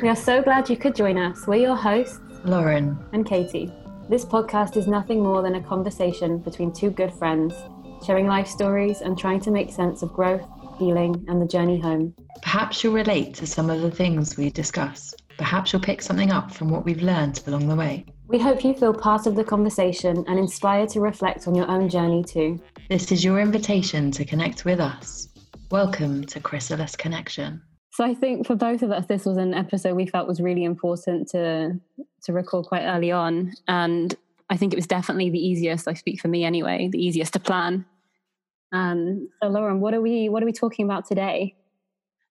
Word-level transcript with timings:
We 0.00 0.08
are 0.08 0.16
so 0.16 0.40
glad 0.40 0.70
you 0.70 0.76
could 0.76 0.94
join 0.94 1.18
us. 1.18 1.46
We're 1.46 1.56
your 1.56 1.76
hosts, 1.76 2.20
Lauren 2.44 2.96
and 3.12 3.26
Katie. 3.26 3.72
This 4.08 4.24
podcast 4.24 4.76
is 4.76 4.86
nothing 4.86 5.22
more 5.22 5.42
than 5.42 5.56
a 5.56 5.62
conversation 5.62 6.38
between 6.38 6.72
two 6.72 6.90
good 6.90 7.12
friends, 7.12 7.52
sharing 8.06 8.28
life 8.28 8.46
stories 8.46 9.00
and 9.00 9.18
trying 9.18 9.40
to 9.40 9.50
make 9.50 9.72
sense 9.72 10.02
of 10.02 10.12
growth, 10.12 10.46
healing, 10.78 11.24
and 11.28 11.42
the 11.42 11.46
journey 11.46 11.80
home. 11.80 12.14
Perhaps 12.42 12.84
you'll 12.84 12.94
relate 12.94 13.34
to 13.34 13.46
some 13.46 13.70
of 13.70 13.80
the 13.80 13.90
things 13.90 14.36
we 14.36 14.50
discuss. 14.50 15.14
Perhaps 15.36 15.72
you'll 15.72 15.82
pick 15.82 16.00
something 16.00 16.30
up 16.30 16.52
from 16.52 16.70
what 16.70 16.84
we've 16.84 17.02
learned 17.02 17.42
along 17.48 17.66
the 17.68 17.74
way. 17.74 18.06
We 18.28 18.38
hope 18.38 18.62
you 18.62 18.74
feel 18.74 18.92
part 18.92 19.26
of 19.26 19.36
the 19.36 19.42
conversation 19.42 20.22
and 20.28 20.38
inspired 20.38 20.90
to 20.90 21.00
reflect 21.00 21.48
on 21.48 21.54
your 21.54 21.66
own 21.66 21.88
journey 21.88 22.22
too. 22.22 22.60
This 22.90 23.10
is 23.10 23.24
your 23.24 23.40
invitation 23.40 24.10
to 24.10 24.22
connect 24.22 24.66
with 24.66 24.80
us. 24.80 25.28
Welcome 25.70 26.26
to 26.26 26.38
Chrysalis 26.38 26.94
Connection. 26.94 27.62
So 27.90 28.04
I 28.04 28.12
think 28.12 28.46
for 28.46 28.54
both 28.54 28.82
of 28.82 28.90
us, 28.90 29.06
this 29.06 29.24
was 29.24 29.38
an 29.38 29.54
episode 29.54 29.94
we 29.94 30.04
felt 30.04 30.28
was 30.28 30.42
really 30.42 30.64
important 30.64 31.30
to 31.30 31.80
to 32.24 32.32
record 32.34 32.66
quite 32.66 32.82
early 32.82 33.10
on, 33.10 33.54
and 33.66 34.14
I 34.50 34.58
think 34.58 34.74
it 34.74 34.76
was 34.76 34.86
definitely 34.86 35.30
the 35.30 35.38
easiest. 35.38 35.88
I 35.88 35.94
speak 35.94 36.20
for 36.20 36.28
me 36.28 36.44
anyway, 36.44 36.90
the 36.92 37.02
easiest 37.02 37.32
to 37.32 37.40
plan. 37.40 37.86
Um, 38.72 39.30
so 39.42 39.48
Lauren, 39.48 39.80
what 39.80 39.94
are 39.94 40.02
we 40.02 40.28
what 40.28 40.42
are 40.42 40.46
we 40.46 40.52
talking 40.52 40.84
about 40.84 41.06
today? 41.06 41.56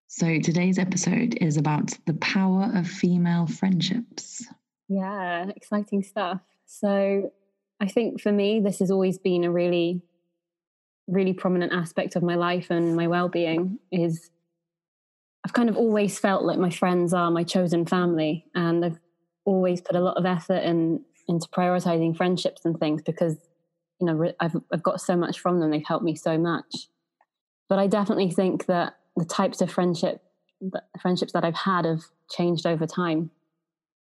So 0.06 0.40
today's 0.40 0.78
episode 0.78 1.40
is 1.42 1.58
about 1.58 1.98
the 2.06 2.14
power 2.14 2.72
of 2.76 2.88
female 2.88 3.48
friendships. 3.48 4.46
Yeah, 4.90 5.50
exciting 5.56 6.04
stuff. 6.04 6.42
So 6.66 7.32
I 7.80 7.88
think 7.88 8.22
for 8.22 8.32
me, 8.32 8.60
this 8.60 8.80
has 8.80 8.92
always 8.92 9.18
been 9.18 9.44
a 9.44 9.52
really, 9.52 10.02
really 11.08 11.34
prominent 11.34 11.74
aspect 11.74 12.16
of 12.16 12.24
my 12.24 12.36
life 12.36 12.68
and 12.70 12.96
my 12.96 13.08
well-being 13.08 13.80
is 13.92 14.32
I've 15.48 15.54
kind 15.54 15.70
of 15.70 15.78
always 15.78 16.20
felt 16.20 16.44
like 16.44 16.60
my 16.60 16.70
friends 16.70 17.14
are 17.14 17.32
my 17.32 17.44
chosen 17.44 17.86
family, 17.86 18.46
and 18.54 18.84
I've 18.84 19.00
always 19.46 19.80
put 19.80 19.96
a 19.96 20.02
lot 20.02 20.18
of 20.18 20.26
effort 20.26 20.62
in 20.64 21.06
into 21.30 21.48
prioritizing 21.48 22.18
friendships 22.18 22.66
and 22.66 22.78
things 22.78 23.02
because 23.02 23.38
you 24.02 24.08
know 24.08 24.34
I've 24.42 24.58
I've 24.74 24.84
got 24.84 25.00
so 25.00 25.16
much 25.16 25.40
from 25.40 25.62
them. 25.62 25.72
They've 25.72 25.88
helped 25.88 26.04
me 26.04 26.16
so 26.16 26.38
much. 26.38 26.90
But 27.70 27.80
I 27.80 27.88
definitely 27.88 28.30
think 28.30 28.66
that 28.66 28.98
the 29.16 29.24
types 29.24 29.62
of 29.62 29.72
friendship 29.72 30.22
the 30.60 30.82
friendships 31.00 31.32
that 31.32 31.46
I've 31.46 31.56
had 31.56 31.86
have 31.86 32.02
changed 32.30 32.66
over 32.66 32.86
time. 32.86 33.32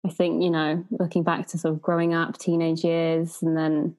I 0.06 0.10
think 0.10 0.44
you 0.44 0.52
know, 0.52 0.86
looking 0.92 1.24
back 1.24 1.48
to 1.48 1.58
sort 1.58 1.74
of 1.74 1.82
growing 1.82 2.14
up, 2.14 2.38
teenage 2.38 2.84
years, 2.84 3.40
and 3.42 3.58
then 3.58 3.96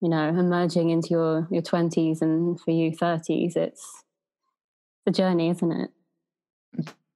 you 0.00 0.08
know, 0.08 0.28
emerging 0.28 0.90
into 0.90 1.08
your 1.10 1.48
your 1.50 1.62
twenties 1.62 2.20
and 2.20 2.60
for 2.60 2.70
you 2.70 2.94
thirties, 2.94 3.56
it's 3.56 4.04
the 5.06 5.12
journey, 5.12 5.48
isn't 5.50 5.72
it? 5.72 5.90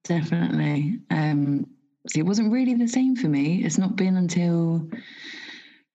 Definitely. 0.04 1.00
Um, 1.10 1.66
it 2.14 2.22
wasn't 2.22 2.52
really 2.52 2.74
the 2.74 2.88
same 2.88 3.16
for 3.16 3.28
me. 3.28 3.64
It's 3.64 3.78
not 3.78 3.96
been 3.96 4.16
until 4.16 4.88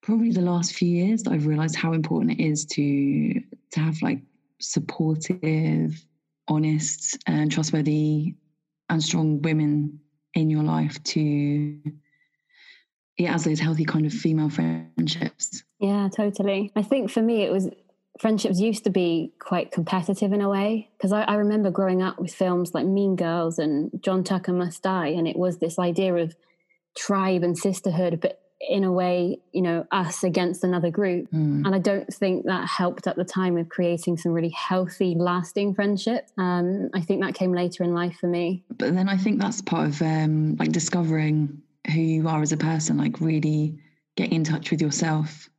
probably 0.02 0.32
the 0.32 0.42
last 0.42 0.74
few 0.74 0.88
years 0.88 1.24
that 1.24 1.34
I've 1.34 1.46
realized 1.48 1.76
how 1.76 1.94
important 1.94 2.40
it 2.40 2.44
is 2.44 2.66
to 2.66 3.42
to 3.72 3.80
have 3.80 4.02
like 4.04 4.22
supportive, 4.60 6.04
honest, 6.48 7.18
and 7.26 7.52
trustworthy 7.52 8.36
and 8.90 9.04
strong 9.04 9.42
women 9.42 10.00
in 10.36 10.50
your 10.50 10.64
life 10.64 11.02
to 11.04 11.80
yeah, 13.20 13.34
as 13.34 13.44
those 13.44 13.59
healthy 13.59 13.86
kind 13.86 14.06
of 14.06 14.14
female 14.14 14.50
friendships. 14.50 15.64
Yeah, 15.80 16.08
totally. 16.16 16.72
I 16.75 16.84
think 16.84 17.12
for 17.12 17.22
me 17.22 17.44
it 17.44 17.52
was 17.52 17.70
friendships 18.20 18.59
used 18.59 18.84
to 18.86 18.89
be 18.89 19.31
quite 19.39 19.72
competitive 19.72 20.34
in 20.34 20.42
a 20.42 20.50
way 20.50 20.89
because 20.98 21.11
I, 21.11 21.23
I, 21.23 21.36
remember 21.36 21.71
growing 21.71 22.02
up 22.02 22.20
with 22.20 22.33
films 22.33 22.73
like 22.73 22.86
Mean 22.86 23.16
Girls 23.16 23.60
and 23.60 23.92
John 24.02 24.23
Tucker 24.23 24.52
Must 24.52 24.82
Die, 24.82 25.08
and 25.08 25.27
it 25.27 25.38
was 25.38 25.58
this 25.58 25.80
idea 25.80 26.16
of 26.16 26.36
tribe 26.98 27.44
and 27.44 27.58
sisterhood, 27.58 28.20
but 28.21 28.42
in 28.61 28.83
a 28.83 28.92
way, 28.92 29.39
you 29.54 29.61
know, 29.61 29.86
us 29.92 30.23
against 30.23 30.65
another 30.65 30.89
group. 30.89 31.32
Mm. 31.32 31.65
And 31.65 31.73
I 31.73 31.80
don't 31.80 32.14
think 32.14 32.45
that 32.45 32.67
helped 32.67 33.08
at 33.08 33.15
the 33.15 33.23
time 33.23 33.54
with 33.54 33.70
creating 33.70 34.17
some 34.17 34.33
really 34.33 34.49
healthy, 34.49 35.15
lasting 35.17 35.76
friendship. 35.76 36.27
Um, 36.38 36.89
I 36.94 36.99
think 36.99 37.23
that 37.23 37.36
came 37.36 37.54
later 37.54 37.86
in 37.86 37.94
life 37.94 38.17
for 38.20 38.27
me. 38.27 38.64
But 38.77 38.95
then 38.95 39.08
I 39.08 39.15
think 39.15 39.39
that's 39.39 39.61
part 39.61 39.88
of 39.88 40.02
um, 40.02 40.58
like 40.58 40.73
discovering 40.73 41.61
who 41.89 42.02
you 42.02 42.27
are 42.27 42.42
as 42.42 42.52
a 42.52 42.58
person, 42.58 42.98
like 42.98 43.20
really 43.20 43.80
get 44.16 44.32
in 44.32 44.44
touch 44.44 44.72
with 44.72 44.82
yourself 44.82 45.50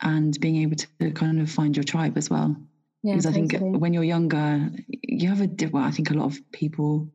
and 0.00 0.38
being 0.40 0.56
able 0.56 0.76
to 0.76 1.10
kind 1.12 1.40
of 1.40 1.50
find 1.50 1.76
your 1.76 1.84
tribe 1.84 2.16
as 2.16 2.28
well. 2.28 2.56
Yeah, 3.02 3.12
because 3.12 3.26
I 3.26 3.32
think 3.32 3.54
when 3.58 3.92
you're 3.92 4.04
younger, 4.04 4.70
you 5.02 5.28
have 5.28 5.42
a 5.42 5.66
well, 5.68 5.84
I 5.84 5.90
think 5.90 6.10
a 6.10 6.14
lot 6.14 6.26
of 6.26 6.52
people. 6.52 7.08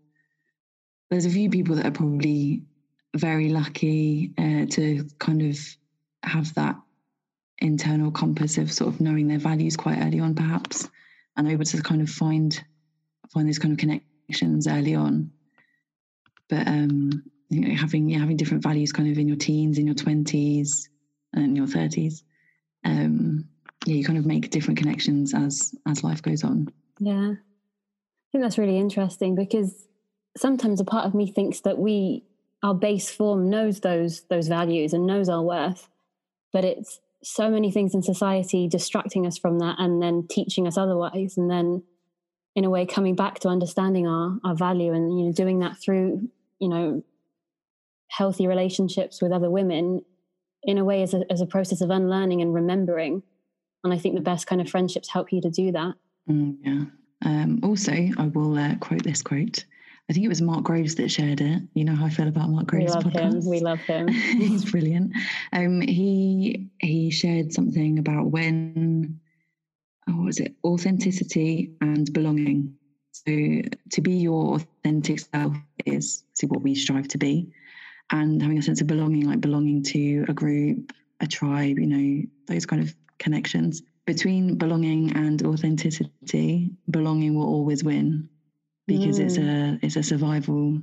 There's 1.09 1.25
a 1.25 1.31
few 1.31 1.49
people 1.49 1.75
that 1.75 1.87
are 1.87 1.91
probably 1.91 2.63
very 3.15 3.49
lucky 3.49 4.31
uh, 4.37 4.67
to 4.69 5.07
kind 5.17 5.41
of 5.41 5.57
have 6.23 6.53
that 6.53 6.75
internal 7.57 8.11
compass 8.11 8.57
of 8.57 8.71
sort 8.71 8.93
of 8.93 9.01
knowing 9.01 9.27
their 9.27 9.39
values 9.39 9.75
quite 9.75 9.97
early 9.99 10.19
on, 10.19 10.35
perhaps, 10.35 10.87
and 11.35 11.47
able 11.47 11.65
to 11.65 11.81
kind 11.81 12.01
of 12.01 12.09
find 12.09 12.63
find 13.33 13.47
those 13.47 13.59
kind 13.59 13.71
of 13.71 13.79
connections 13.79 14.67
early 14.67 14.95
on. 14.95 15.31
But 16.49 16.67
um, 16.67 17.23
you 17.49 17.61
know, 17.61 17.75
having 17.75 18.09
yeah, 18.09 18.19
having 18.19 18.37
different 18.37 18.63
values 18.63 18.91
kind 18.91 19.11
of 19.11 19.17
in 19.17 19.27
your 19.27 19.37
teens, 19.37 19.77
in 19.77 19.85
your 19.85 19.95
twenties, 19.95 20.89
and 21.33 21.57
your 21.57 21.67
thirties 21.67 22.23
um, 22.85 23.45
yeah, 23.85 23.95
you 23.95 24.03
kind 24.03 24.17
of 24.17 24.25
make 24.25 24.49
different 24.49 24.77
connections 24.77 25.33
as 25.33 25.73
as 25.87 26.03
life 26.03 26.21
goes 26.21 26.43
on. 26.43 26.69
Yeah, 26.99 27.31
I 27.31 28.27
think 28.31 28.43
that's 28.43 28.57
really 28.57 28.77
interesting 28.77 29.35
because 29.35 29.87
sometimes 30.37 30.79
a 30.79 30.85
part 30.85 31.05
of 31.05 31.13
me 31.13 31.31
thinks 31.31 31.61
that 31.61 31.77
we 31.77 32.23
our 32.61 32.73
base 32.73 33.09
form 33.09 33.49
knows 33.49 33.79
those 33.79 34.21
those 34.29 34.47
values 34.47 34.93
and 34.93 35.05
knows 35.05 35.29
our 35.29 35.41
worth, 35.41 35.87
but 36.51 36.65
it's 36.65 36.99
so 37.21 37.49
many 37.49 37.69
things 37.69 37.93
in 37.93 38.01
society 38.01 38.67
distracting 38.67 39.27
us 39.27 39.37
from 39.37 39.59
that 39.59 39.75
and 39.77 40.01
then 40.01 40.25
teaching 40.29 40.67
us 40.67 40.77
otherwise, 40.77 41.37
and 41.37 41.49
then 41.49 41.83
in 42.55 42.65
a 42.65 42.69
way 42.69 42.85
coming 42.85 43.15
back 43.15 43.39
to 43.39 43.47
understanding 43.47 44.07
our 44.07 44.37
our 44.43 44.55
value 44.55 44.93
and 44.93 45.17
you 45.17 45.25
know 45.25 45.31
doing 45.31 45.59
that 45.59 45.77
through 45.81 46.29
you 46.59 46.67
know 46.67 47.03
healthy 48.09 48.47
relationships 48.47 49.21
with 49.21 49.31
other 49.31 49.49
women 49.49 50.01
in 50.63 50.77
a 50.77 50.85
way 50.85 51.01
as 51.01 51.13
a, 51.13 51.23
as 51.31 51.41
a 51.41 51.45
process 51.45 51.81
of 51.81 51.89
unlearning 51.89 52.41
and 52.41 52.53
remembering. 52.53 53.23
And 53.83 53.93
I 53.93 53.97
think 53.97 54.15
the 54.15 54.21
best 54.21 54.47
kind 54.47 54.59
of 54.59 54.69
friendships 54.69 55.09
help 55.09 55.31
you 55.31 55.41
to 55.41 55.49
do 55.49 55.71
that. 55.71 55.93
Mm, 56.29 56.57
yeah. 56.63 56.83
Um, 57.25 57.59
also, 57.63 57.93
I 57.93 58.27
will 58.27 58.57
uh, 58.57 58.75
quote 58.75 59.03
this 59.03 59.21
quote. 59.21 59.65
I 60.09 60.13
think 60.13 60.25
it 60.25 60.29
was 60.29 60.41
Mark 60.41 60.63
Groves 60.63 60.95
that 60.95 61.11
shared 61.11 61.39
it. 61.39 61.61
You 61.75 61.85
know 61.85 61.95
how 61.95 62.05
I 62.05 62.09
feel 62.09 62.27
about 62.27 62.49
Mark 62.49 62.67
Groves. 62.67 62.85
We 62.85 62.91
love 62.91 63.03
podcast. 63.03 63.43
him. 63.43 63.49
We 63.49 63.59
love 63.59 63.79
him. 63.79 64.07
He's 64.07 64.71
brilliant. 64.71 65.13
Um, 65.53 65.81
he 65.81 66.69
he 66.79 67.11
shared 67.11 67.53
something 67.53 67.99
about 67.99 68.25
when 68.25 69.19
oh, 70.09 70.13
what 70.13 70.25
was 70.25 70.39
it? 70.39 70.55
Authenticity 70.63 71.75
and 71.79 72.11
belonging. 72.11 72.75
So 73.11 73.31
to 73.91 74.01
be 74.01 74.13
your 74.13 74.55
authentic 74.55 75.19
self 75.19 75.55
is 75.85 76.23
see 76.33 76.47
what 76.47 76.63
we 76.63 76.73
strive 76.73 77.07
to 77.09 77.17
be 77.19 77.51
and 78.11 78.41
having 78.41 78.57
a 78.57 78.61
sense 78.61 78.81
of 78.81 78.87
belonging, 78.87 79.27
like 79.27 79.41
belonging 79.41 79.83
to 79.83 80.25
a 80.27 80.33
group, 80.33 80.91
a 81.19 81.27
tribe, 81.27 81.77
you 81.79 81.87
know, 81.87 82.23
those 82.47 82.65
kind 82.65 82.81
of 82.81 82.95
connections. 83.17 83.81
Between 84.05 84.57
belonging 84.57 85.15
and 85.15 85.43
authenticity, 85.45 86.71
belonging 86.89 87.35
will 87.35 87.45
always 87.45 87.83
win 87.83 88.29
because 88.87 89.19
mm. 89.19 89.25
it's 89.25 89.37
a 89.37 89.79
it's 89.85 89.95
a 89.97 90.03
survival 90.03 90.81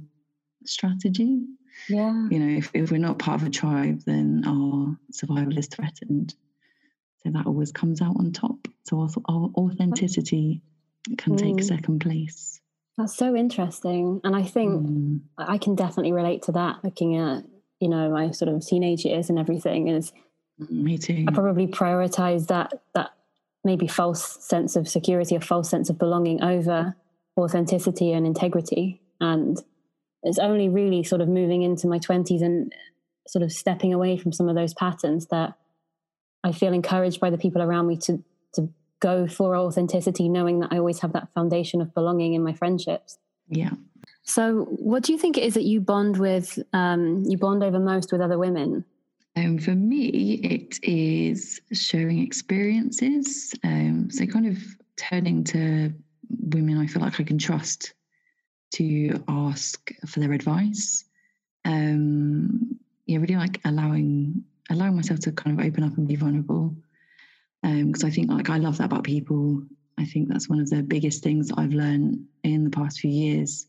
strategy. 0.65 1.43
Yeah. 1.89 2.29
You 2.31 2.39
know, 2.39 2.59
if, 2.59 2.71
if 2.73 2.91
we're 2.91 2.99
not 2.99 3.19
part 3.19 3.43
of 3.43 3.49
a 3.49 3.51
tribe, 3.51 4.01
then 4.07 4.45
our 4.47 4.97
survival 5.11 5.59
is 5.59 5.67
threatened. 5.67 6.35
So 7.23 7.31
that 7.33 7.47
always 7.47 7.73
comes 7.73 8.01
out 8.01 8.17
on 8.19 8.33
top. 8.33 8.69
So 8.85 9.01
our, 9.01 9.09
our 9.29 9.51
authenticity 9.57 10.63
can 11.19 11.35
mm. 11.35 11.39
take 11.39 11.65
second 11.65 12.01
place. 12.01 12.56
That's 12.99 13.17
so 13.17 13.37
interesting. 13.37 14.21
And 14.25 14.35
I 14.35 14.43
think 14.43 14.87
mm. 14.87 15.21
I 15.37 15.59
can 15.59 15.75
definitely 15.75 16.13
relate 16.13 16.43
to 16.45 16.53
that 16.53 16.83
looking 16.83 17.17
at, 17.17 17.45
you 17.81 17.89
know, 17.89 18.11
my 18.11 18.31
sort 18.31 18.51
of 18.51 18.67
teenage 18.67 19.05
years 19.05 19.29
and 19.29 19.39
everything 19.39 19.89
is 19.89 20.13
me 20.71 20.97
too. 20.97 21.27
I 21.29 21.33
probably 21.33 21.67
prioritize 21.67 22.47
that 22.47 22.73
that 22.95 23.11
maybe 23.65 23.87
false 23.87 24.43
sense 24.45 24.77
of 24.77 24.89
security, 24.89 25.35
a 25.35 25.41
false 25.41 25.69
sense 25.69 25.91
of 25.91 25.99
belonging 25.99 26.43
over 26.43 26.97
authenticity 27.39 28.13
and 28.13 28.27
integrity. 28.27 29.03
And 29.21 29.63
it's 30.23 30.39
only 30.39 30.69
really 30.69 31.03
sort 31.03 31.21
of 31.21 31.29
moving 31.29 31.63
into 31.63 31.87
my 31.87 31.99
twenties 31.99 32.41
and 32.41 32.73
sort 33.29 33.43
of 33.43 33.53
stepping 33.53 33.93
away 33.93 34.17
from 34.17 34.33
some 34.33 34.49
of 34.49 34.55
those 34.55 34.73
patterns 34.73 35.27
that 35.27 35.55
I 36.45 36.53
feel 36.53 36.73
encouraged 36.73 37.21
by 37.21 37.29
the 37.29 37.39
people 37.39 37.61
around 37.61 37.89
me 37.89 37.97
to 37.99 38.23
go 39.01 39.27
for 39.27 39.57
authenticity, 39.57 40.29
knowing 40.29 40.61
that 40.61 40.73
I 40.73 40.79
always 40.79 41.01
have 41.01 41.13
that 41.13 41.33
foundation 41.35 41.81
of 41.81 41.95
belonging 41.95 42.35
in 42.35 42.43
my 42.43 42.53
friendships. 42.53 43.19
Yeah. 43.49 43.71
So, 44.23 44.65
what 44.71 45.03
do 45.03 45.13
you 45.13 45.19
think 45.19 45.37
it 45.37 45.45
is 45.45 45.55
that 45.55 45.65
you 45.65 45.81
bond 45.81 46.17
with? 46.19 46.59
Um, 46.73 47.23
you 47.27 47.39
bond 47.39 47.63
over 47.63 47.79
most 47.79 48.13
with 48.13 48.21
other 48.21 48.39
women? 48.39 48.85
Um, 49.37 49.59
for 49.59 49.75
me, 49.75 50.41
it 50.43 50.79
is 50.83 51.61
sharing 51.73 52.21
experiences. 52.21 53.55
Um, 53.63 54.11
so, 54.11 54.27
kind 54.27 54.47
of 54.47 54.59
turning 54.97 55.45
to 55.45 55.93
women 56.41 56.79
I 56.79 56.87
feel 56.87 57.03
like 57.03 57.21
I 57.21 57.25
can 57.25 57.39
trust 57.39 57.95
to 58.75 59.23
ask 59.29 59.93
for 60.07 60.21
their 60.21 60.33
advice. 60.33 61.05
Um, 61.65 62.79
yeah, 63.07 63.19
really 63.19 63.37
like 63.37 63.61
allowing 63.65 64.45
allowing 64.71 64.97
myself 64.97 65.21
to 65.21 65.33
kind 65.33 65.59
of 65.59 65.65
open 65.65 65.85
up 65.85 65.97
and 65.97 66.09
be 66.09 66.17
vulnerable. 66.17 66.75
Because 67.63 68.05
um, 68.05 68.09
I 68.09 68.11
think 68.11 68.31
like 68.31 68.51
I 68.51 68.59
love 68.59 68.79
that 68.79 68.85
about 68.85 69.05
people. 69.05 69.63
I 69.99 70.05
think 70.05 70.29
that's 70.29 70.49
one 70.49 70.61
of 70.61 70.69
the 70.69 70.83
biggest 70.83 71.23
things 71.23 71.51
I've 71.57 71.73
learned 71.73 72.25
in 72.45 72.65
the 72.65 72.71
past 72.71 73.01
few 73.01 73.11
years. 73.11 73.67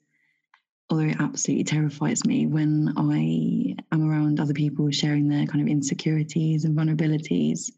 Although 0.89 1.05
it 1.05 1.17
absolutely 1.19 1.63
terrifies 1.63 2.25
me 2.25 2.47
when 2.47 2.93
I 2.97 3.75
am 3.93 4.09
around 4.09 4.39
other 4.39 4.53
people 4.53 4.89
sharing 4.91 5.27
their 5.27 5.45
kind 5.45 5.61
of 5.61 5.67
insecurities 5.67 6.65
and 6.65 6.77
vulnerabilities, 6.77 7.71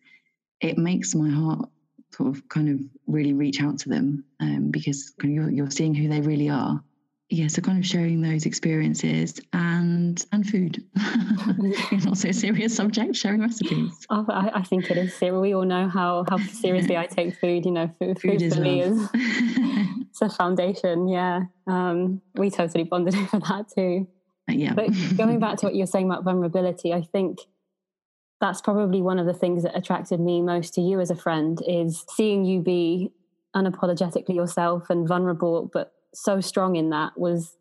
it 0.61 0.77
makes 0.77 1.15
my 1.15 1.29
heart 1.29 1.69
sort 2.11 2.35
of 2.35 2.47
kind 2.49 2.69
of 2.69 2.79
really 3.07 3.33
reach 3.33 3.61
out 3.61 3.77
to 3.79 3.89
them 3.89 4.23
um, 4.39 4.71
because 4.71 5.13
you're, 5.23 5.49
you're 5.49 5.71
seeing 5.71 5.93
who 5.93 6.07
they 6.07 6.21
really 6.21 6.49
are 6.49 6.83
yeah, 7.29 7.47
so 7.47 7.61
kind 7.61 7.77
of 7.77 7.85
sharing 7.85 8.21
those 8.21 8.47
experiences 8.47 9.39
and 9.53 10.25
and 10.31 10.47
food 10.47 10.83
is 11.91 12.07
also 12.07 12.29
a 12.29 12.33
serious 12.33 12.75
subject. 12.75 13.15
Sharing 13.15 13.41
recipes. 13.41 14.07
Oh, 14.09 14.25
I, 14.29 14.51
I, 14.55 14.63
think 14.63 14.89
it 14.89 14.97
is. 14.97 15.13
serious. 15.13 15.39
We 15.39 15.53
all 15.53 15.65
know 15.65 15.87
how 15.87 16.25
how 16.27 16.37
seriously 16.37 16.97
I 16.97 17.05
take 17.05 17.35
food. 17.35 17.65
You 17.65 17.71
know, 17.71 17.87
food, 17.99 18.19
food, 18.19 18.41
food 18.41 18.53
for 18.53 18.61
me 18.61 18.81
is 18.81 19.09
it's 19.13 20.21
a 20.21 20.29
foundation. 20.29 21.07
Yeah, 21.07 21.41
um, 21.67 22.21
we 22.33 22.49
totally 22.49 22.83
bonded 22.83 23.13
over 23.33 23.39
that 23.39 23.65
too. 23.75 24.07
Uh, 24.49 24.53
yeah. 24.53 24.73
But 24.73 24.89
going 25.15 25.39
back 25.39 25.57
to 25.59 25.67
what 25.67 25.75
you're 25.75 25.85
saying 25.85 26.07
about 26.07 26.23
vulnerability, 26.23 26.93
I 26.93 27.03
think 27.03 27.41
that's 28.41 28.61
probably 28.61 29.03
one 29.03 29.19
of 29.19 29.27
the 29.27 29.35
things 29.35 29.63
that 29.63 29.77
attracted 29.77 30.19
me 30.19 30.41
most 30.41 30.73
to 30.75 30.81
you 30.81 30.99
as 30.99 31.11
a 31.11 31.15
friend 31.15 31.61
is 31.67 32.05
seeing 32.09 32.43
you 32.43 32.59
be 32.61 33.11
unapologetically 33.55 34.33
yourself 34.35 34.89
and 34.89 35.07
vulnerable, 35.07 35.69
but 35.71 35.93
so 36.13 36.41
strong 36.41 36.75
in 36.75 36.89
that 36.89 37.17
was 37.17 37.55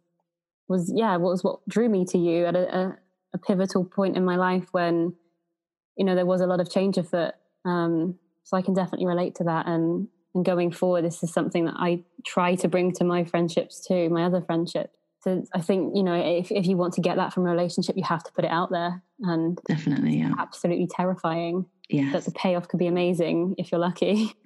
was 0.69 0.93
yeah 0.95 1.17
what 1.17 1.31
was 1.31 1.45
what 1.45 1.61
drew 1.69 1.89
me 1.89 2.05
to 2.05 2.19
you 2.19 2.47
at 2.47 2.55
a, 2.55 2.77
a, 2.77 2.99
a, 3.35 3.39
pivotal 3.39 3.85
point 3.85 4.17
in 4.17 4.25
my 4.25 4.37
life 4.37 4.67
when 4.73 5.15
you 5.97 6.05
know 6.05 6.15
there 6.15 6.27
was 6.27 6.41
a 6.41 6.47
lot 6.47 6.61
of 6.61 6.71
change 6.71 6.97
afoot. 6.99 7.35
Um, 7.65 8.19
so 8.45 8.57
i 8.57 8.63
can 8.63 8.75
definitely 8.75 9.07
relate 9.07 9.35
to 9.37 9.45
that. 9.45 9.67
And 9.67 10.09
and 10.35 10.45
going 10.45 10.71
forward 10.71 11.05
this 11.05 11.23
is 11.23 11.33
something 11.33 11.65
that 11.65 11.75
i 11.79 12.03
try 12.25 12.55
to 12.57 12.69
bring 12.69 12.93
to 12.93 13.05
my 13.05 13.25
friendships 13.25 13.85
too 13.87 14.09
my 14.11 14.25
other 14.25 14.41
friendships. 14.41 14.97
So 15.21 15.43
i 15.55 15.61
think 15.61 15.97
you 15.97 16.03
know 16.03 16.15
if, 16.15 16.51
if 16.51 16.67
you 16.67 16.77
want 16.77 16.95
to 16.95 17.01
get 17.01 17.17
that 17.17 17.33
from 17.33 17.47
a 17.47 17.51
relationship 17.51 17.97
you 17.97 18.05
have 18.05 18.25
to 18.25 18.33
put 18.33 18.45
it 18.45 18.51
out 18.51 18.71
there. 18.71 19.03
And 19.21 19.59
definitely 19.67 20.19
yeah. 20.19 20.35
absolutely 20.39 20.87
terrifying 20.87 21.67
yeah 21.89 22.13
that 22.13 22.25
the 22.25 22.31
payoff 22.31 22.69
could 22.69 22.79
be 22.79 22.87
amazing 22.87 23.55
if 23.59 23.73
you're 23.73 23.81
lucky. 23.81 24.33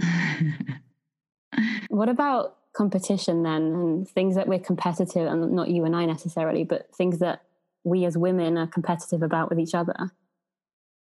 What 1.92 2.08
about 2.08 2.56
competition 2.72 3.42
then 3.42 3.62
and 3.62 4.08
things 4.08 4.34
that 4.34 4.48
we're 4.48 4.58
competitive 4.58 5.26
and 5.26 5.52
not 5.52 5.68
you 5.68 5.84
and 5.84 5.94
I 5.94 6.06
necessarily, 6.06 6.64
but 6.64 6.94
things 6.94 7.18
that 7.18 7.42
we 7.84 8.04
as 8.04 8.16
women 8.16 8.56
are 8.56 8.66
competitive 8.66 9.22
about 9.22 9.50
with 9.50 9.58
each 9.58 9.74
other. 9.74 10.12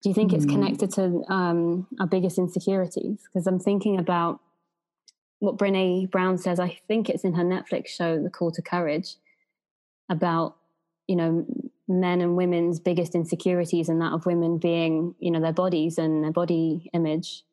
Do 0.03 0.09
you 0.09 0.15
think 0.15 0.33
mm. 0.33 0.35
it's 0.35 0.45
hmm. 0.45 0.51
connected 0.51 0.91
to 0.95 1.23
um, 1.29 1.87
our 2.01 2.07
biggest 2.07 2.39
insecurities? 2.39 3.19
Because 3.25 3.47
I'm 3.47 3.61
thinking 3.61 3.99
about 3.99 4.41
what 5.39 5.57
Brene 5.57 6.11
Brown 6.11 6.39
says. 6.39 6.59
I 6.59 6.81
think 6.89 7.09
it's 7.09 7.25
in 7.25 7.35
her 7.35 7.45
Netflix 7.45 7.89
show, 7.89 8.21
The 8.21 8.31
Call 8.31 8.51
to 8.53 8.63
Courage, 8.63 9.17
about 10.09 10.57
you 11.07 11.15
know 11.15 11.47
men 11.87 12.21
and 12.21 12.37
women's 12.37 12.81
biggest 12.81 13.15
insecurities, 13.15 13.89
and 13.89 14.01
that 14.01 14.13
of 14.13 14.27
women 14.27 14.59
being 14.59 15.15
you 15.21 15.31
know 15.31 15.41
their 15.41 15.53
bodies 15.53 15.99
and 15.99 16.25
their 16.25 16.33
body 16.33 16.91
image 16.93 17.45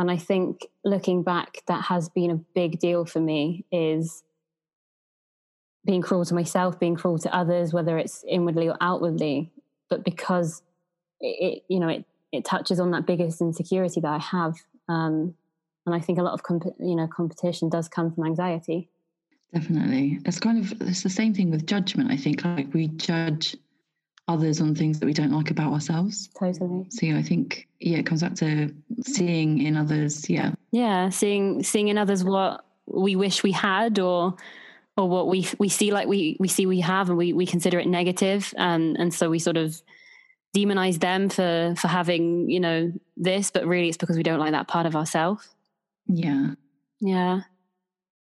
and 0.00 0.10
I 0.10 0.16
think 0.16 0.66
looking 0.82 1.22
back, 1.22 1.62
that 1.66 1.84
has 1.84 2.08
been 2.08 2.30
a 2.30 2.36
big 2.54 2.78
deal 2.78 3.04
for 3.04 3.20
me 3.20 3.66
is 3.70 4.22
being 5.84 6.00
cruel 6.00 6.24
to 6.24 6.34
myself, 6.34 6.80
being 6.80 6.96
cruel 6.96 7.18
to 7.18 7.36
others, 7.36 7.74
whether 7.74 7.98
it's 7.98 8.24
inwardly 8.26 8.70
or 8.70 8.78
outwardly. 8.80 9.52
But 9.90 10.02
because 10.02 10.62
it, 11.20 11.64
you 11.68 11.78
know, 11.78 11.88
it, 11.88 12.06
it 12.32 12.46
touches 12.46 12.80
on 12.80 12.92
that 12.92 13.04
biggest 13.04 13.42
insecurity 13.42 14.00
that 14.00 14.10
I 14.10 14.18
have. 14.18 14.54
Um, 14.88 15.34
and 15.84 15.94
I 15.94 16.00
think 16.00 16.18
a 16.18 16.22
lot 16.22 16.32
of 16.32 16.44
comp- 16.44 16.76
you 16.78 16.96
know 16.96 17.06
competition 17.06 17.68
does 17.68 17.86
come 17.86 18.10
from 18.10 18.24
anxiety. 18.24 18.88
Definitely, 19.52 20.18
it's 20.24 20.40
kind 20.40 20.64
of 20.64 20.80
it's 20.80 21.02
the 21.02 21.10
same 21.10 21.34
thing 21.34 21.50
with 21.50 21.66
judgment. 21.66 22.10
I 22.10 22.16
think 22.16 22.42
like 22.42 22.72
we 22.72 22.88
judge 22.88 23.54
others 24.28 24.60
on 24.60 24.74
things 24.74 25.00
that 25.00 25.06
we 25.06 25.12
don't 25.12 25.32
like 25.32 25.50
about 25.50 25.72
ourselves. 25.72 26.28
Totally. 26.38 26.86
So 26.90 27.06
yeah, 27.06 27.18
I 27.18 27.22
think 27.22 27.68
yeah, 27.80 27.98
it 27.98 28.06
comes 28.06 28.22
back 28.22 28.34
to 28.36 28.74
seeing 29.02 29.58
in 29.60 29.76
others. 29.76 30.28
Yeah. 30.30 30.52
Yeah, 30.70 31.08
seeing 31.10 31.62
seeing 31.62 31.88
in 31.88 31.98
others 31.98 32.22
what 32.24 32.64
we 32.86 33.16
wish 33.16 33.42
we 33.42 33.52
had, 33.52 33.98
or 33.98 34.36
or 34.96 35.08
what 35.08 35.28
we 35.28 35.48
we 35.58 35.68
see 35.68 35.92
like 35.92 36.06
we 36.08 36.36
we 36.38 36.48
see 36.48 36.66
we 36.66 36.80
have, 36.80 37.08
and 37.08 37.18
we 37.18 37.32
we 37.32 37.46
consider 37.46 37.78
it 37.78 37.88
negative, 37.88 38.54
and 38.56 38.96
and 38.96 39.12
so 39.12 39.30
we 39.30 39.38
sort 39.38 39.56
of 39.56 39.80
demonize 40.56 41.00
them 41.00 41.28
for 41.28 41.74
for 41.76 41.88
having 41.88 42.48
you 42.50 42.60
know 42.60 42.92
this, 43.16 43.50
but 43.50 43.66
really 43.66 43.88
it's 43.88 43.96
because 43.96 44.16
we 44.16 44.22
don't 44.22 44.40
like 44.40 44.52
that 44.52 44.68
part 44.68 44.86
of 44.86 44.96
ourselves. 44.96 45.48
Yeah. 46.06 46.54
Yeah. 47.00 47.40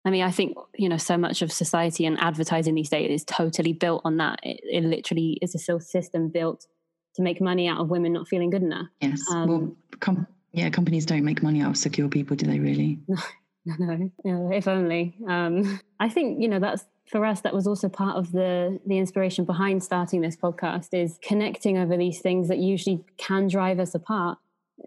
I 0.04 0.10
mean, 0.10 0.22
I 0.22 0.30
think 0.30 0.56
you 0.76 0.88
know 0.88 0.96
so 0.96 1.16
much 1.16 1.42
of 1.42 1.50
society 1.52 2.04
and 2.06 2.18
advertising 2.20 2.74
these 2.74 2.90
days 2.90 3.10
is 3.10 3.24
totally 3.24 3.72
built 3.72 4.02
on 4.04 4.18
that. 4.18 4.38
It, 4.42 4.60
it 4.64 4.84
literally 4.84 5.38
is 5.40 5.54
a 5.54 5.80
system 5.80 6.28
built 6.28 6.66
to 7.16 7.22
make 7.22 7.40
money 7.40 7.68
out 7.68 7.80
of 7.80 7.88
women 7.88 8.12
not 8.12 8.28
feeling 8.28 8.50
good 8.50 8.62
enough. 8.62 8.88
Yes. 9.00 9.22
Um, 9.30 9.48
well, 9.48 9.76
com- 10.00 10.26
yeah, 10.52 10.68
companies 10.70 11.06
don't 11.06 11.24
make 11.24 11.42
money 11.42 11.62
out 11.62 11.70
of 11.70 11.76
secure 11.76 12.08
people, 12.08 12.36
do 12.36 12.46
they? 12.46 12.58
Really? 12.58 12.98
No, 13.66 13.76
no, 13.78 14.10
no. 14.24 14.52
if 14.52 14.68
only. 14.68 15.16
Um, 15.26 15.80
I 15.98 16.10
think 16.10 16.42
you 16.42 16.48
know 16.48 16.58
that's 16.58 16.84
for 17.06 17.24
us. 17.24 17.40
That 17.40 17.54
was 17.54 17.66
also 17.66 17.88
part 17.88 18.16
of 18.16 18.32
the 18.32 18.78
the 18.86 18.98
inspiration 18.98 19.46
behind 19.46 19.82
starting 19.82 20.20
this 20.20 20.36
podcast 20.36 20.88
is 20.92 21.18
connecting 21.22 21.78
over 21.78 21.96
these 21.96 22.20
things 22.20 22.48
that 22.48 22.58
usually 22.58 23.02
can 23.16 23.48
drive 23.48 23.80
us 23.80 23.94
apart 23.94 24.36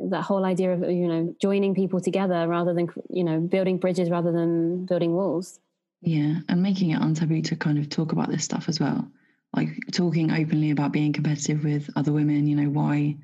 that 0.10 0.22
whole 0.22 0.46
idea 0.46 0.74
of 0.74 0.82
you 0.92 1.08
know 1.08 1.36
joining 1.42 1.74
people 1.74 2.00
together 2.00 2.48
rather 2.48 2.74
than 2.74 2.90
you 3.10 3.24
know 3.24 3.40
building 3.40 3.78
bridges 3.78 4.10
rather 4.10 4.32
than 4.32 4.86
building 4.86 5.14
walls. 5.14 5.60
Yeah 6.02 6.40
and 6.48 6.62
making 6.62 6.92
it 6.92 7.02
untaboo 7.02 7.44
to 7.46 7.56
kind 7.56 7.78
of 7.78 7.90
talk 7.90 8.12
about 8.12 8.30
this 8.30 8.44
stuff 8.44 8.70
as 8.70 8.80
well. 8.80 9.10
Like 9.56 9.70
talking 9.92 10.32
openly 10.32 10.72
about 10.72 10.92
being 10.92 11.14
competitive 11.14 11.64
with 11.64 11.90
other 11.96 12.12
women 12.12 12.48
you 12.48 12.56
know 12.56 12.70
why 12.70 13.18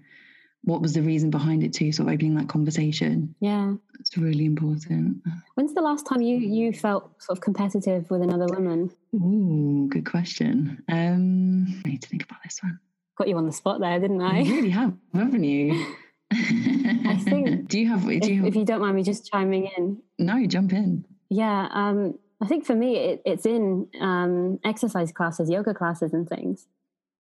what 0.63 0.81
was 0.81 0.93
the 0.93 1.01
reason 1.01 1.29
behind 1.29 1.61
it 1.63 1.73
too 1.73 1.91
sort 1.91 2.07
of 2.07 2.13
opening 2.13 2.35
that 2.35 2.47
conversation. 2.47 3.35
Yeah. 3.41 3.73
It's 3.99 4.17
really 4.17 4.45
important. 4.45 5.21
When's 5.55 5.73
the 5.73 5.81
last 5.81 6.07
time 6.07 6.21
you 6.21 6.37
you 6.37 6.73
felt 6.73 7.21
sort 7.21 7.37
of 7.37 7.43
competitive 7.43 8.09
with 8.09 8.21
another 8.21 8.47
woman? 8.47 8.89
Ooh, 9.13 9.87
good 9.89 10.09
question. 10.09 10.81
Um 10.89 11.81
i 11.85 11.89
need 11.89 12.01
to 12.01 12.09
think 12.09 12.23
about 12.23 12.41
this 12.43 12.59
one. 12.63 12.79
Got 13.17 13.27
you 13.27 13.37
on 13.37 13.45
the 13.45 13.51
spot 13.51 13.79
there 13.79 13.99
didn't 13.99 14.21
i? 14.21 14.39
You 14.39 14.55
really 14.55 14.69
have 14.69 14.93
haven't 15.13 15.43
you 15.43 15.95
I 16.33 17.17
think. 17.17 17.67
do 17.67 17.79
you 17.79 17.89
have? 17.89 18.03
Do 18.03 18.09
if, 18.09 18.27
you 18.27 18.37
have, 18.37 18.45
if 18.47 18.55
you 18.55 18.65
don't 18.65 18.81
mind 18.81 18.95
me 18.95 19.03
just 19.03 19.29
chiming 19.31 19.69
in. 19.77 20.01
No, 20.19 20.45
jump 20.45 20.73
in. 20.73 21.05
Yeah, 21.29 21.67
um, 21.71 22.19
I 22.41 22.47
think 22.47 22.65
for 22.65 22.75
me, 22.75 22.97
it, 22.97 23.21
it's 23.25 23.45
in 23.45 23.87
um, 23.99 24.59
exercise 24.63 25.11
classes, 25.11 25.49
yoga 25.49 25.73
classes, 25.73 26.13
and 26.13 26.27
things. 26.27 26.67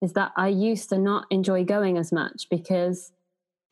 Is 0.00 0.14
that 0.14 0.32
I 0.36 0.48
used 0.48 0.88
to 0.88 0.98
not 0.98 1.26
enjoy 1.30 1.64
going 1.64 1.96
as 1.96 2.10
much 2.12 2.48
because 2.50 3.12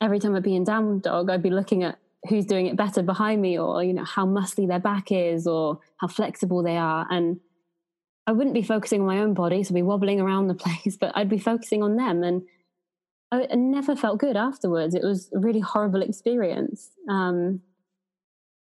every 0.00 0.20
time 0.20 0.36
I'd 0.36 0.44
be 0.44 0.54
in 0.54 0.64
down 0.64 1.00
dog, 1.00 1.28
I'd 1.28 1.42
be 1.42 1.50
looking 1.50 1.82
at 1.82 1.98
who's 2.28 2.44
doing 2.44 2.66
it 2.66 2.76
better 2.76 3.02
behind 3.02 3.42
me, 3.42 3.58
or 3.58 3.82
you 3.82 3.92
know 3.92 4.04
how 4.04 4.26
muscly 4.26 4.68
their 4.68 4.78
back 4.78 5.10
is, 5.10 5.46
or 5.46 5.80
how 5.96 6.06
flexible 6.06 6.62
they 6.62 6.76
are, 6.76 7.06
and 7.10 7.40
I 8.26 8.32
wouldn't 8.32 8.54
be 8.54 8.62
focusing 8.62 9.00
on 9.00 9.06
my 9.06 9.18
own 9.18 9.34
body, 9.34 9.62
so 9.64 9.72
I'd 9.72 9.74
be 9.74 9.82
wobbling 9.82 10.20
around 10.20 10.46
the 10.46 10.54
place, 10.66 10.96
but 10.96 11.12
I'd 11.16 11.28
be 11.28 11.38
focusing 11.38 11.82
on 11.82 11.96
them 11.96 12.22
and 12.22 12.42
I, 13.32 13.54
never 13.54 13.94
felt 13.94 14.18
good 14.18 14.36
afterwards. 14.36 14.94
It 14.94 15.02
was 15.02 15.30
a 15.34 15.38
really 15.38 15.60
horrible 15.60 16.02
experience. 16.02 16.90
Um, 17.08 17.60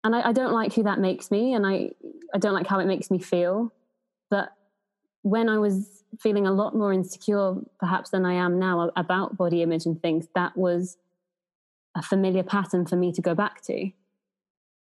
and 0.02 0.16
I, 0.16 0.30
I, 0.30 0.32
don't 0.32 0.52
like 0.52 0.72
who 0.74 0.82
that 0.82 0.98
makes 0.98 1.30
me, 1.30 1.54
and 1.54 1.66
I, 1.66 1.90
I 2.34 2.38
don't 2.38 2.54
like 2.54 2.66
how 2.66 2.80
it 2.80 2.86
makes 2.86 3.10
me 3.10 3.18
feel. 3.18 3.72
But 4.28 4.50
when 5.22 5.48
I 5.48 5.58
was 5.58 6.02
feeling 6.18 6.46
a 6.46 6.52
lot 6.52 6.74
more 6.74 6.92
insecure, 6.92 7.54
perhaps 7.78 8.10
than 8.10 8.24
I 8.24 8.34
am 8.34 8.58
now, 8.58 8.90
about 8.96 9.36
body 9.36 9.62
image 9.62 9.86
and 9.86 10.00
things, 10.00 10.26
that 10.34 10.56
was 10.56 10.96
a 11.96 12.02
familiar 12.02 12.42
pattern 12.42 12.86
for 12.86 12.96
me 12.96 13.12
to 13.12 13.22
go 13.22 13.34
back 13.34 13.62
to. 13.62 13.90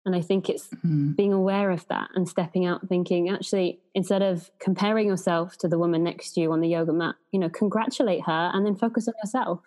And 0.09 0.17
I 0.17 0.23
think 0.23 0.49
it's 0.49 0.69
mm. 0.83 1.15
being 1.15 1.35
aware 1.35 1.71
of 1.71 1.87
that 1.89 2.09
and 2.15 2.27
stepping 2.27 2.65
out 2.65 2.89
thinking, 2.89 3.29
actually, 3.29 3.79
instead 3.95 4.23
of 4.23 4.51
comparing 4.59 5.07
yourself 5.07 5.59
to 5.59 5.69
the 5.69 5.79
woman 5.79 6.03
next 6.03 6.33
to 6.33 6.41
you 6.41 6.51
on 6.51 6.63
the 6.63 6.69
yoga 6.69 6.95
mat, 6.95 7.17
you 7.31 7.39
know, 7.39 7.51
congratulate 7.51 8.25
her 8.25 8.51
and 8.55 8.65
then 8.65 8.75
focus 8.75 9.07
on 9.07 9.13
yourself. 9.23 9.61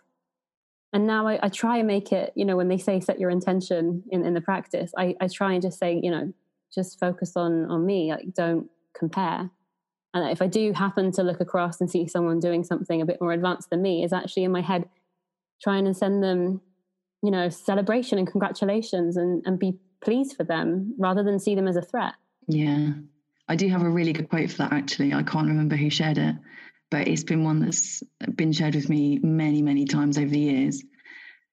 And 0.93 1.05
now 1.05 1.27
I, 1.27 1.37
I 1.43 1.49
try 1.49 1.77
and 1.77 1.85
make 1.85 2.11
it, 2.11 2.33
you 2.35 2.43
know, 2.43 2.57
when 2.57 2.69
they 2.69 2.79
say 2.79 2.99
set 2.99 3.19
your 3.19 3.29
intention 3.29 4.01
in, 4.09 4.25
in 4.25 4.33
the 4.33 4.41
practice, 4.41 4.91
I, 4.97 5.15
I 5.21 5.27
try 5.27 5.53
and 5.53 5.61
just 5.61 5.77
say, 5.77 5.99
you 6.01 6.09
know, 6.09 6.33
just 6.73 6.99
focus 6.99 7.33
on 7.35 7.69
on 7.69 7.85
me, 7.85 8.11
like 8.11 8.33
don't 8.33 8.67
compare. 8.97 9.51
And 10.15 10.31
if 10.31 10.41
I 10.41 10.47
do 10.47 10.73
happen 10.73 11.11
to 11.11 11.21
look 11.21 11.39
across 11.39 11.79
and 11.79 11.87
see 11.87 12.07
someone 12.07 12.39
doing 12.39 12.63
something 12.63 12.99
a 12.99 13.05
bit 13.05 13.21
more 13.21 13.31
advanced 13.31 13.69
than 13.69 13.83
me, 13.83 14.03
is 14.03 14.11
actually 14.11 14.45
in 14.45 14.51
my 14.51 14.61
head 14.61 14.89
trying 15.61 15.85
to 15.85 15.93
send 15.93 16.23
them, 16.23 16.61
you 17.21 17.29
know, 17.29 17.49
celebration 17.49 18.17
and 18.17 18.27
congratulations 18.27 19.17
and, 19.17 19.43
and 19.45 19.59
be 19.59 19.77
pleased 20.01 20.35
for 20.35 20.43
them 20.43 20.95
rather 20.97 21.23
than 21.23 21.39
see 21.39 21.55
them 21.55 21.67
as 21.67 21.75
a 21.75 21.81
threat. 21.81 22.13
Yeah. 22.47 22.91
I 23.47 23.55
do 23.55 23.67
have 23.69 23.81
a 23.81 23.89
really 23.89 24.13
good 24.13 24.29
quote 24.29 24.51
for 24.51 24.57
that 24.59 24.73
actually. 24.73 25.13
I 25.13 25.23
can't 25.23 25.47
remember 25.47 25.75
who 25.75 25.89
shared 25.89 26.17
it, 26.17 26.35
but 26.89 27.07
it's 27.07 27.23
been 27.23 27.43
one 27.43 27.59
that's 27.59 28.03
been 28.35 28.51
shared 28.53 28.75
with 28.75 28.89
me 28.89 29.19
many, 29.19 29.61
many 29.61 29.85
times 29.85 30.17
over 30.17 30.29
the 30.29 30.39
years. 30.39 30.83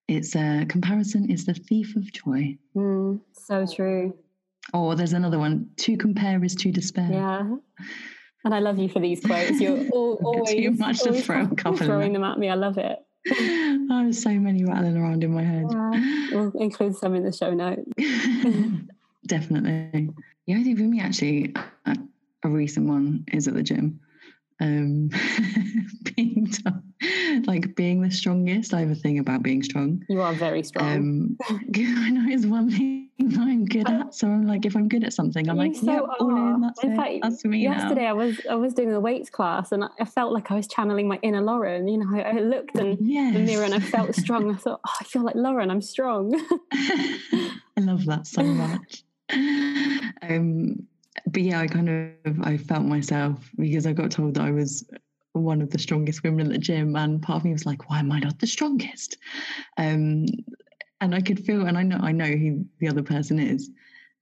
It's 0.06 0.34
a 0.34 0.62
uh, 0.62 0.64
comparison 0.66 1.30
is 1.30 1.44
the 1.44 1.54
thief 1.54 1.94
of 1.96 2.10
joy. 2.12 2.56
Mm, 2.74 3.20
so 3.32 3.66
true. 3.66 4.16
Or 4.72 4.94
there's 4.94 5.12
another 5.12 5.38
one. 5.38 5.70
To 5.78 5.96
compare 5.96 6.42
is 6.44 6.54
to 6.56 6.72
despair. 6.72 7.10
Yeah. 7.10 7.56
And 8.44 8.54
I 8.54 8.60
love 8.60 8.78
you 8.78 8.88
for 8.88 9.00
these 9.00 9.20
quotes. 9.20 9.60
You're 9.60 9.88
all, 9.92 10.20
always 10.24 10.50
too 10.50 10.70
much 10.72 11.00
to 11.00 11.12
throw 11.12 11.42
a 11.42 11.54
couple 11.54 11.78
throwing 11.78 12.12
them 12.12 12.24
at 12.24 12.38
me. 12.38 12.48
I 12.48 12.54
love 12.54 12.78
it. 12.78 12.98
oh, 13.90 14.02
there's 14.02 14.22
so 14.22 14.30
many 14.30 14.64
rattling 14.64 14.96
around 14.96 15.24
in 15.24 15.32
my 15.32 15.42
head. 15.42 15.66
Yeah. 15.70 16.28
We'll 16.32 16.52
include 16.60 16.96
some 16.96 17.14
in 17.14 17.24
the 17.24 17.32
show 17.32 17.52
notes. 17.52 17.90
Definitely. 19.26 20.10
Yeah, 20.46 20.58
I 20.58 20.62
think 20.62 20.78
for 20.78 20.84
me, 20.84 21.00
actually, 21.00 21.54
a, 21.84 22.48
recent 22.48 22.86
one 22.86 23.24
is 23.32 23.48
at 23.48 23.54
the 23.54 23.62
gym. 23.62 24.00
Um, 24.60 25.10
being 26.16 26.50
like 27.46 27.74
being 27.74 28.02
the 28.02 28.10
strongest. 28.10 28.74
I 28.74 28.80
have 28.80 28.90
a 28.90 28.94
thing 28.94 29.18
about 29.18 29.42
being 29.42 29.62
strong. 29.62 30.04
You 30.08 30.20
are 30.20 30.32
very 30.32 30.62
strong. 30.62 30.96
Um, 30.96 31.36
I 31.50 32.10
know 32.10 32.32
it's 32.32 32.46
one 32.46 32.70
thing 32.70 33.08
I'm 33.38 33.64
good 33.64 33.88
at. 33.88 34.14
So 34.14 34.28
I'm 34.28 34.46
like, 34.46 34.64
if 34.64 34.76
I'm 34.76 34.88
good 34.88 35.04
at 35.04 35.12
something, 35.12 35.48
I'm 35.48 35.56
you 35.56 35.62
like, 35.62 35.76
so 35.76 35.86
yeah, 35.86 36.00
all 36.20 36.36
in. 36.36 36.60
That's 36.60 36.84
in 36.84 36.92
it. 36.92 36.96
Fact, 36.96 37.14
that's 37.22 37.44
me. 37.44 37.58
Yesterday, 37.58 38.02
now. 38.02 38.10
I 38.10 38.12
was 38.12 38.40
I 38.50 38.54
was 38.54 38.74
doing 38.74 38.92
a 38.92 39.00
weights 39.00 39.30
class, 39.30 39.72
and 39.72 39.84
I 39.98 40.04
felt 40.04 40.32
like 40.32 40.50
I 40.50 40.54
was 40.54 40.66
channeling 40.66 41.08
my 41.08 41.18
inner 41.22 41.40
Lauren. 41.40 41.88
You 41.88 41.98
know, 41.98 42.18
I, 42.18 42.22
I 42.22 42.40
looked 42.40 42.76
in 42.78 42.96
yes. 43.00 43.34
the 43.34 43.40
mirror 43.40 43.64
and 43.64 43.74
I 43.74 43.80
felt 43.80 44.14
strong. 44.14 44.50
I 44.52 44.56
thought, 44.56 44.80
oh, 44.86 44.92
I 45.00 45.04
feel 45.04 45.22
like 45.22 45.34
Lauren. 45.34 45.70
I'm 45.70 45.82
strong. 45.82 46.32
I 46.72 47.80
love 47.80 48.04
that 48.06 48.26
so 48.26 48.42
much. 48.42 49.04
Um, 50.22 50.86
but 51.26 51.42
yeah, 51.42 51.60
I 51.60 51.66
kind 51.66 51.88
of 51.88 52.40
I 52.42 52.56
felt 52.56 52.84
myself 52.84 53.50
because 53.58 53.86
I 53.86 53.92
got 53.92 54.10
told 54.10 54.34
that 54.34 54.44
I 54.44 54.50
was 54.50 54.84
one 55.32 55.62
of 55.62 55.70
the 55.70 55.78
strongest 55.78 56.22
women 56.22 56.46
in 56.46 56.52
the 56.52 56.58
gym, 56.58 56.96
and 56.96 57.22
part 57.22 57.38
of 57.38 57.44
me 57.44 57.52
was 57.52 57.66
like, 57.66 57.88
why 57.88 57.98
am 58.00 58.12
I 58.12 58.20
not 58.20 58.38
the 58.38 58.46
strongest? 58.46 59.16
Um, 59.76 60.26
and 61.00 61.14
I 61.14 61.20
could 61.20 61.44
feel, 61.44 61.66
and 61.66 61.78
I 61.78 61.82
know 61.82 61.98
I 62.00 62.12
know 62.12 62.26
who 62.26 62.64
the 62.80 62.88
other 62.88 63.02
person 63.02 63.38
is, 63.38 63.70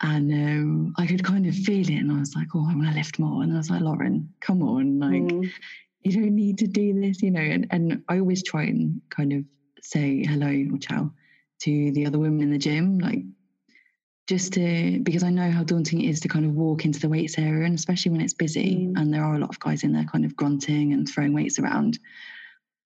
and 0.03 0.33
um, 0.33 0.95
I 0.99 1.07
could 1.07 1.25
kind 1.25 1.47
of 1.47 1.55
feel 1.55 1.89
it, 1.89 1.95
and 1.95 2.13
I 2.13 2.21
was 2.21 2.35
like, 2.35 2.49
oh, 2.55 2.67
I'm 2.69 2.81
gonna 2.81 2.97
lift 2.97 3.19
more, 3.19 3.43
and 3.43 3.53
I 3.53 3.57
was 3.57 3.71
like, 3.71 3.81
Lauren, 3.81 4.33
come 4.41 4.63
on, 4.63 4.99
like 4.99 5.23
mm. 5.23 5.51
you 6.03 6.13
don't 6.13 6.37
need 6.37 6.59
to 6.59 6.67
do 6.67 7.01
this, 7.01 7.23
you 7.23 7.31
know. 7.31 7.41
And 7.41 7.67
and 7.71 8.03
I 8.09 8.19
always 8.19 8.43
try 8.43 8.65
and 8.65 9.01
kind 9.11 9.33
of 9.33 9.45
say 9.81 10.25
hello 10.25 10.49
or 10.75 10.79
ciao 10.79 11.13
to 11.61 11.93
the 11.93 12.07
other 12.07 12.19
women 12.19 12.43
in 12.43 12.51
the 12.51 12.59
gym, 12.59 12.99
like 12.99 13.23
just 14.27 14.55
to 14.55 15.01
because 15.03 15.23
I 15.23 15.31
know 15.31 15.51
how 15.51 15.63
daunting 15.63 16.01
it 16.01 16.09
is 16.09 16.21
to 16.21 16.29
kind 16.29 16.45
of 16.45 16.55
walk 16.55 16.85
into 16.85 16.99
the 16.99 17.09
weights 17.09 17.39
area, 17.39 17.65
and 17.65 17.79
especially 17.79 18.13
when 18.13 18.21
it's 18.21 18.35
busy 18.35 18.87
mm. 18.87 18.93
and 18.97 19.13
there 19.13 19.25
are 19.25 19.35
a 19.35 19.39
lot 19.39 19.51
of 19.51 19.61
guys 19.61 19.85
in 19.85 19.93
there 19.93 20.05
kind 20.05 20.25
of 20.25 20.37
grunting 20.37 20.93
and 20.93 21.09
throwing 21.09 21.33
weights 21.33 21.59
around. 21.59 21.99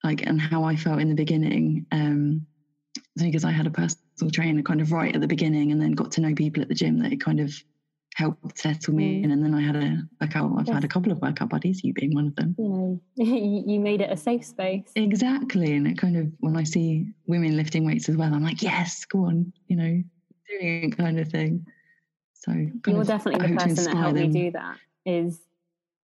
Like, 0.04 0.26
and 0.26 0.40
how 0.40 0.64
I 0.64 0.76
felt 0.76 1.00
in 1.00 1.09
the 1.09 1.14
beginning, 1.14 1.87
um, 1.92 2.47
because 3.16 3.44
I 3.44 3.50
had 3.50 3.66
a 3.66 3.70
personal 3.70 4.30
trainer 4.32 4.62
kind 4.62 4.80
of 4.80 4.92
right 4.92 5.14
at 5.14 5.20
the 5.20 5.26
beginning, 5.26 5.73
and 5.73 5.80
then 5.80 5.92
got 5.92 6.12
to 6.12 6.20
know 6.20 6.35
people 6.35 6.62
at 6.62 6.68
the 6.68 6.75
gym 6.75 6.99
that 7.00 7.12
it 7.12 7.20
kind 7.20 7.40
of 7.40 7.52
helped 8.16 8.59
settle 8.59 8.92
me 8.92 9.20
mm. 9.20 9.25
in. 9.25 9.30
And 9.30 9.42
then 9.42 9.54
I 9.54 9.62
had 9.62 9.76
a 9.76 10.02
workout. 10.20 10.52
I've 10.59 10.66
yes. 10.66 10.75
had 10.75 10.85
a 10.85 10.88
couple 10.88 11.12
of 11.12 11.23
workout 11.23 11.49
buddies, 11.49 11.82
you 11.82 11.94
being 11.94 12.14
one 12.14 12.26
of 12.26 12.37
them. 12.37 12.54
You 12.59 12.68
know, 12.68 13.00
you 13.16 13.80
made 13.80 14.02
it 14.02 14.11
a 14.11 14.16
safe 14.16 14.44
space. 14.44 14.90
Exactly, 14.94 15.73
and 15.75 15.87
it 15.87 15.97
kind 15.97 16.18
of 16.18 16.30
when 16.40 16.56
I 16.56 16.64
see 16.64 17.12
women 17.26 17.56
lifting 17.56 17.87
weights 17.87 18.11
as 18.11 18.16
well, 18.16 18.35
I'm 18.35 18.44
like, 18.44 18.62
yes, 18.62 19.06
go 19.06 19.25
on, 19.25 19.52
you 19.68 19.76
know, 19.76 20.02
brilliant 20.59 20.97
kind 20.97 21.19
of 21.19 21.28
thing. 21.28 21.66
So 22.35 22.52
you're 22.52 23.04
definitely 23.04 23.49
the 23.49 23.57
person 23.57 23.85
that 23.85 23.97
helped 23.97 24.16
them. 24.16 24.33
me 24.33 24.45
do 24.45 24.50
that. 24.52 24.76
Is 25.07 25.40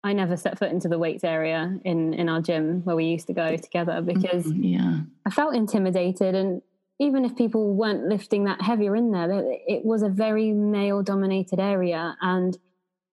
I 0.05 0.13
never 0.13 0.37
set 0.37 0.59
foot 0.59 0.71
into 0.71 0.89
the 0.89 0.99
weights 0.99 1.25
area 1.25 1.79
in 1.85 2.15
in 2.15 2.29
our 2.29 2.41
gym 2.41 2.83
where 2.85 2.97
we 2.97 3.07
used 3.07 3.27
to 3.29 3.33
go 3.33 3.57
together 3.57 4.01
because 4.01 4.47
mm, 4.47 4.73
yeah, 4.73 5.01
I 5.27 5.31
felt 5.31 5.55
intimidated 5.55 6.35
and 6.35 6.63
even 7.03 7.25
if 7.25 7.35
people 7.37 7.75
weren't 7.75 8.09
lifting 8.09 8.45
that 8.45 8.63
heavier 8.63 8.95
in 8.95 9.11
there, 9.11 9.43
it 9.67 9.85
was 9.85 10.03
a 10.03 10.09
very 10.09 10.53
male 10.53 11.03
dominated 11.03 11.59
area. 11.59 12.17
And 12.21 12.57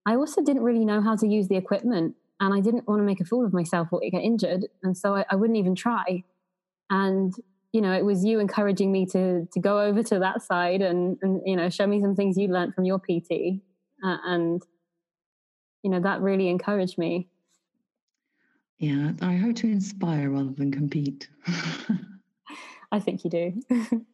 I 0.05 0.15
also 0.15 0.43
didn't 0.43 0.61
really 0.61 0.85
know 0.85 1.01
how 1.01 1.15
to 1.15 1.27
use 1.27 1.47
the 1.47 1.55
equipment. 1.55 2.15
And 2.39 2.53
I 2.53 2.59
didn't 2.59 2.87
want 2.87 2.99
to 2.99 3.03
make 3.03 3.19
a 3.19 3.25
fool 3.25 3.45
of 3.45 3.51
myself 3.51 3.87
or 3.91 4.01
get 4.01 4.21
injured. 4.21 4.67
And 4.83 4.95
so 4.95 5.15
I, 5.15 5.25
I 5.31 5.35
wouldn't 5.35 5.57
even 5.57 5.75
try. 5.75 6.23
And 6.89 7.33
you 7.71 7.81
know, 7.81 7.93
it 7.93 8.03
was 8.03 8.25
you 8.25 8.39
encouraging 8.39 8.91
me 8.91 9.05
to 9.07 9.45
to 9.45 9.59
go 9.59 9.79
over 9.79 10.01
to 10.03 10.19
that 10.19 10.41
side 10.41 10.81
and 10.81 11.17
and 11.21 11.41
you 11.45 11.55
know 11.55 11.69
show 11.69 11.85
me 11.85 12.01
some 12.01 12.15
things 12.15 12.37
you 12.37 12.47
learned 12.47 12.73
from 12.73 12.85
your 12.85 12.99
PT, 12.99 13.61
uh, 14.03 14.17
and 14.25 14.61
you 15.83 15.91
know 15.91 15.99
that 15.99 16.21
really 16.21 16.49
encouraged 16.49 16.97
me. 16.97 17.29
Yeah, 18.79 19.11
I 19.21 19.35
hope 19.35 19.57
to 19.57 19.67
inspire 19.67 20.29
rather 20.29 20.51
than 20.51 20.71
compete. 20.71 21.27
I 22.91 22.99
think 22.99 23.23
you 23.23 23.29
do. 23.29 23.61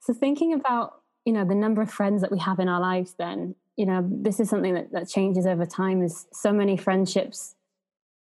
so 0.00 0.14
thinking 0.14 0.52
about 0.52 1.00
you 1.24 1.32
know 1.32 1.44
the 1.44 1.54
number 1.56 1.82
of 1.82 1.90
friends 1.90 2.20
that 2.22 2.30
we 2.30 2.38
have 2.38 2.60
in 2.60 2.68
our 2.68 2.80
lives, 2.80 3.14
then 3.18 3.56
you 3.76 3.86
know 3.86 4.06
this 4.08 4.38
is 4.38 4.48
something 4.48 4.74
that, 4.74 4.92
that 4.92 5.08
changes 5.08 5.44
over 5.44 5.66
time. 5.66 5.98
There's 5.98 6.26
so 6.32 6.52
many 6.52 6.76
friendships 6.76 7.53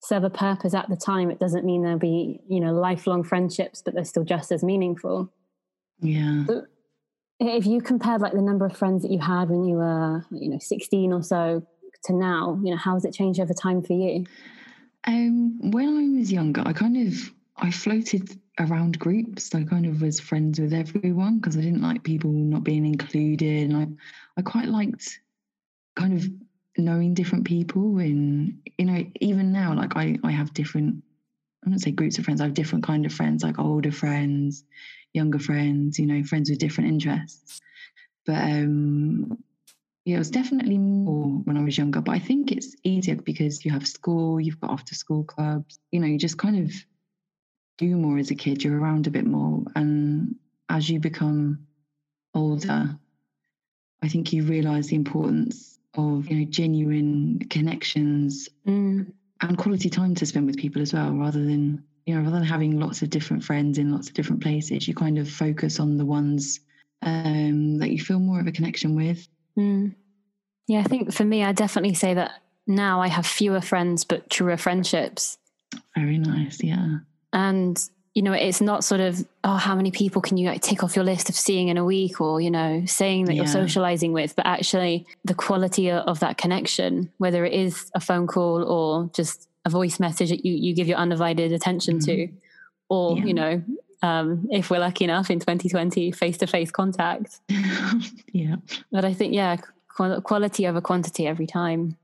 serve 0.06 0.24
a 0.24 0.30
purpose 0.30 0.74
at 0.74 0.88
the 0.88 0.96
time, 0.96 1.30
it 1.30 1.40
doesn't 1.40 1.64
mean 1.64 1.82
there'll 1.82 1.98
be, 1.98 2.40
you 2.48 2.60
know, 2.60 2.72
lifelong 2.72 3.24
friendships, 3.24 3.82
but 3.82 3.94
they're 3.94 4.04
still 4.04 4.24
just 4.24 4.52
as 4.52 4.62
meaningful. 4.62 5.32
Yeah. 6.00 6.44
if 7.40 7.66
you 7.66 7.80
compared 7.80 8.20
like 8.20 8.32
the 8.32 8.42
number 8.42 8.66
of 8.66 8.76
friends 8.76 9.02
that 9.02 9.10
you 9.10 9.18
had 9.18 9.48
when 9.48 9.64
you 9.64 9.76
were, 9.76 10.24
you 10.30 10.50
know, 10.50 10.58
16 10.60 11.12
or 11.12 11.22
so 11.22 11.66
to 12.04 12.12
now, 12.12 12.60
you 12.62 12.70
know, 12.70 12.76
how 12.76 12.94
has 12.94 13.04
it 13.04 13.14
changed 13.14 13.40
over 13.40 13.54
time 13.54 13.82
for 13.82 13.94
you? 13.94 14.24
Um, 15.04 15.70
when 15.70 15.88
I 15.88 16.18
was 16.18 16.32
younger, 16.32 16.62
I 16.64 16.72
kind 16.72 17.06
of 17.06 17.32
I 17.58 17.70
floated 17.70 18.38
around 18.58 18.98
groups. 18.98 19.54
I 19.54 19.64
kind 19.64 19.86
of 19.86 20.02
was 20.02 20.20
friends 20.20 20.60
with 20.60 20.72
everyone 20.72 21.38
because 21.38 21.56
I 21.56 21.60
didn't 21.62 21.82
like 21.82 22.02
people 22.02 22.30
not 22.30 22.64
being 22.64 22.84
included, 22.84 23.70
and 23.70 23.76
I 23.76 23.86
I 24.38 24.42
quite 24.42 24.68
liked 24.68 25.20
kind 25.94 26.12
of 26.12 26.28
knowing 26.78 27.14
different 27.14 27.44
people 27.44 27.98
and 27.98 28.60
you 28.78 28.84
know 28.84 29.04
even 29.20 29.52
now 29.52 29.74
like 29.74 29.96
i 29.96 30.18
i 30.24 30.30
have 30.30 30.52
different 30.52 31.02
i 31.64 31.70
don't 31.70 31.78
say 31.78 31.90
groups 31.90 32.18
of 32.18 32.24
friends 32.24 32.40
i 32.40 32.44
have 32.44 32.54
different 32.54 32.84
kind 32.84 33.06
of 33.06 33.12
friends 33.12 33.42
like 33.42 33.58
older 33.58 33.92
friends 33.92 34.64
younger 35.14 35.38
friends 35.38 35.98
you 35.98 36.06
know 36.06 36.22
friends 36.22 36.50
with 36.50 36.58
different 36.58 36.90
interests. 36.90 37.60
But 38.26 38.42
um 38.42 39.38
yeah 40.04 40.16
it 40.16 40.18
was 40.18 40.30
definitely 40.30 40.78
more 40.78 41.26
when 41.44 41.56
i 41.56 41.62
was 41.62 41.76
younger 41.76 42.00
but 42.00 42.12
i 42.12 42.18
think 42.18 42.52
it's 42.52 42.74
easier 42.84 43.16
because 43.16 43.64
you 43.64 43.72
have 43.72 43.86
school 43.86 44.40
you've 44.40 44.60
got 44.60 44.70
after 44.70 44.94
school 44.94 45.24
clubs 45.24 45.78
you 45.90 46.00
know 46.00 46.06
you 46.06 46.18
just 46.18 46.38
kind 46.38 46.64
of 46.64 46.72
do 47.78 47.96
more 47.96 48.18
as 48.18 48.30
a 48.30 48.34
kid 48.34 48.62
you're 48.62 48.78
around 48.78 49.06
a 49.06 49.10
bit 49.10 49.26
more 49.26 49.62
and 49.74 50.36
as 50.68 50.88
you 50.88 51.00
become 51.00 51.66
older 52.34 52.96
i 54.02 54.08
think 54.08 54.32
you 54.32 54.44
realize 54.44 54.88
the 54.88 54.96
importance 54.96 55.75
of 55.96 56.28
you 56.28 56.38
know 56.38 56.46
genuine 56.50 57.38
connections 57.50 58.48
mm. 58.66 59.06
and 59.40 59.58
quality 59.58 59.88
time 59.88 60.14
to 60.14 60.26
spend 60.26 60.46
with 60.46 60.56
people 60.56 60.82
as 60.82 60.92
well 60.92 61.12
rather 61.12 61.44
than 61.44 61.82
you 62.04 62.14
know 62.14 62.20
rather 62.22 62.38
than 62.38 62.46
having 62.46 62.78
lots 62.78 63.02
of 63.02 63.10
different 63.10 63.42
friends 63.42 63.78
in 63.78 63.92
lots 63.92 64.08
of 64.08 64.14
different 64.14 64.42
places 64.42 64.86
you 64.86 64.94
kind 64.94 65.18
of 65.18 65.28
focus 65.28 65.80
on 65.80 65.96
the 65.96 66.04
ones 66.04 66.60
um, 67.02 67.78
that 67.78 67.90
you 67.90 68.00
feel 68.00 68.18
more 68.18 68.40
of 68.40 68.46
a 68.46 68.52
connection 68.52 68.94
with 68.94 69.26
mm. 69.58 69.94
yeah 70.66 70.80
i 70.80 70.84
think 70.84 71.12
for 71.12 71.24
me 71.24 71.44
i 71.44 71.52
definitely 71.52 71.94
say 71.94 72.14
that 72.14 72.42
now 72.66 73.00
i 73.00 73.08
have 73.08 73.26
fewer 73.26 73.60
friends 73.60 74.04
but 74.04 74.28
truer 74.30 74.56
friendships 74.56 75.38
very 75.94 76.18
nice 76.18 76.62
yeah 76.62 76.98
and 77.32 77.90
you 78.16 78.22
know, 78.22 78.32
it's 78.32 78.62
not 78.62 78.82
sort 78.82 79.02
of, 79.02 79.22
oh, 79.44 79.56
how 79.56 79.76
many 79.76 79.90
people 79.90 80.22
can 80.22 80.38
you 80.38 80.48
like 80.48 80.62
tick 80.62 80.82
off 80.82 80.96
your 80.96 81.04
list 81.04 81.28
of 81.28 81.34
seeing 81.34 81.68
in 81.68 81.76
a 81.76 81.84
week 81.84 82.18
or, 82.18 82.40
you 82.40 82.50
know, 82.50 82.82
saying 82.86 83.26
that 83.26 83.34
yeah. 83.34 83.42
you're 83.42 83.46
socializing 83.46 84.14
with, 84.14 84.34
but 84.34 84.46
actually 84.46 85.06
the 85.26 85.34
quality 85.34 85.90
of 85.90 86.18
that 86.20 86.38
connection, 86.38 87.12
whether 87.18 87.44
it 87.44 87.52
is 87.52 87.90
a 87.94 88.00
phone 88.00 88.26
call 88.26 88.64
or 88.64 89.10
just 89.12 89.50
a 89.66 89.68
voice 89.68 90.00
message 90.00 90.30
that 90.30 90.46
you, 90.46 90.54
you 90.54 90.74
give 90.74 90.88
your 90.88 90.96
undivided 90.96 91.52
attention 91.52 91.98
mm-hmm. 91.98 92.06
to, 92.06 92.28
or, 92.88 93.18
yeah. 93.18 93.24
you 93.26 93.34
know, 93.34 93.62
um, 94.00 94.48
if 94.50 94.70
we're 94.70 94.78
lucky 94.78 95.04
enough 95.04 95.30
in 95.30 95.38
2020, 95.38 96.10
face 96.12 96.38
to 96.38 96.46
face 96.46 96.70
contact. 96.70 97.40
yeah. 98.32 98.56
But 98.90 99.04
I 99.04 99.12
think, 99.12 99.34
yeah, 99.34 99.58
quality 99.88 100.66
over 100.66 100.80
quantity 100.80 101.26
every 101.26 101.46
time. 101.46 101.98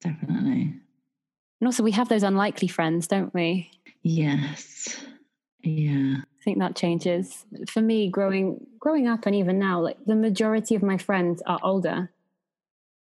Definitely. 0.00 0.72
And 1.60 1.66
also, 1.66 1.82
we 1.82 1.90
have 1.90 2.08
those 2.08 2.22
unlikely 2.22 2.68
friends, 2.68 3.06
don't 3.06 3.34
we? 3.34 3.70
Yes. 4.02 4.96
Yeah. 5.62 6.16
I 6.22 6.44
think 6.44 6.58
that 6.58 6.76
changes. 6.76 7.46
For 7.68 7.80
me, 7.80 8.10
growing 8.10 8.66
growing 8.80 9.06
up 9.06 9.26
and 9.26 9.34
even 9.36 9.58
now, 9.58 9.80
like 9.80 9.98
the 10.06 10.16
majority 10.16 10.74
of 10.74 10.82
my 10.82 10.98
friends 10.98 11.42
are 11.46 11.60
older. 11.62 12.10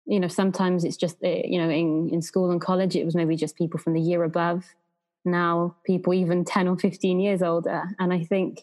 You 0.05 0.19
know, 0.19 0.27
sometimes 0.27 0.83
it's 0.83 0.97
just 0.97 1.17
eh, 1.23 1.43
you 1.45 1.59
know, 1.61 1.69
in, 1.69 2.09
in 2.11 2.21
school 2.21 2.51
and 2.51 2.59
college 2.61 2.95
it 2.95 3.05
was 3.05 3.15
maybe 3.15 3.35
just 3.35 3.55
people 3.55 3.79
from 3.79 3.93
the 3.93 4.01
year 4.01 4.23
above. 4.23 4.65
now 5.25 5.75
people 5.85 6.13
even 6.13 6.45
10 6.45 6.67
or 6.67 6.77
15 6.77 7.19
years 7.19 7.41
older. 7.41 7.83
And 7.99 8.13
I 8.13 8.23
think, 8.23 8.61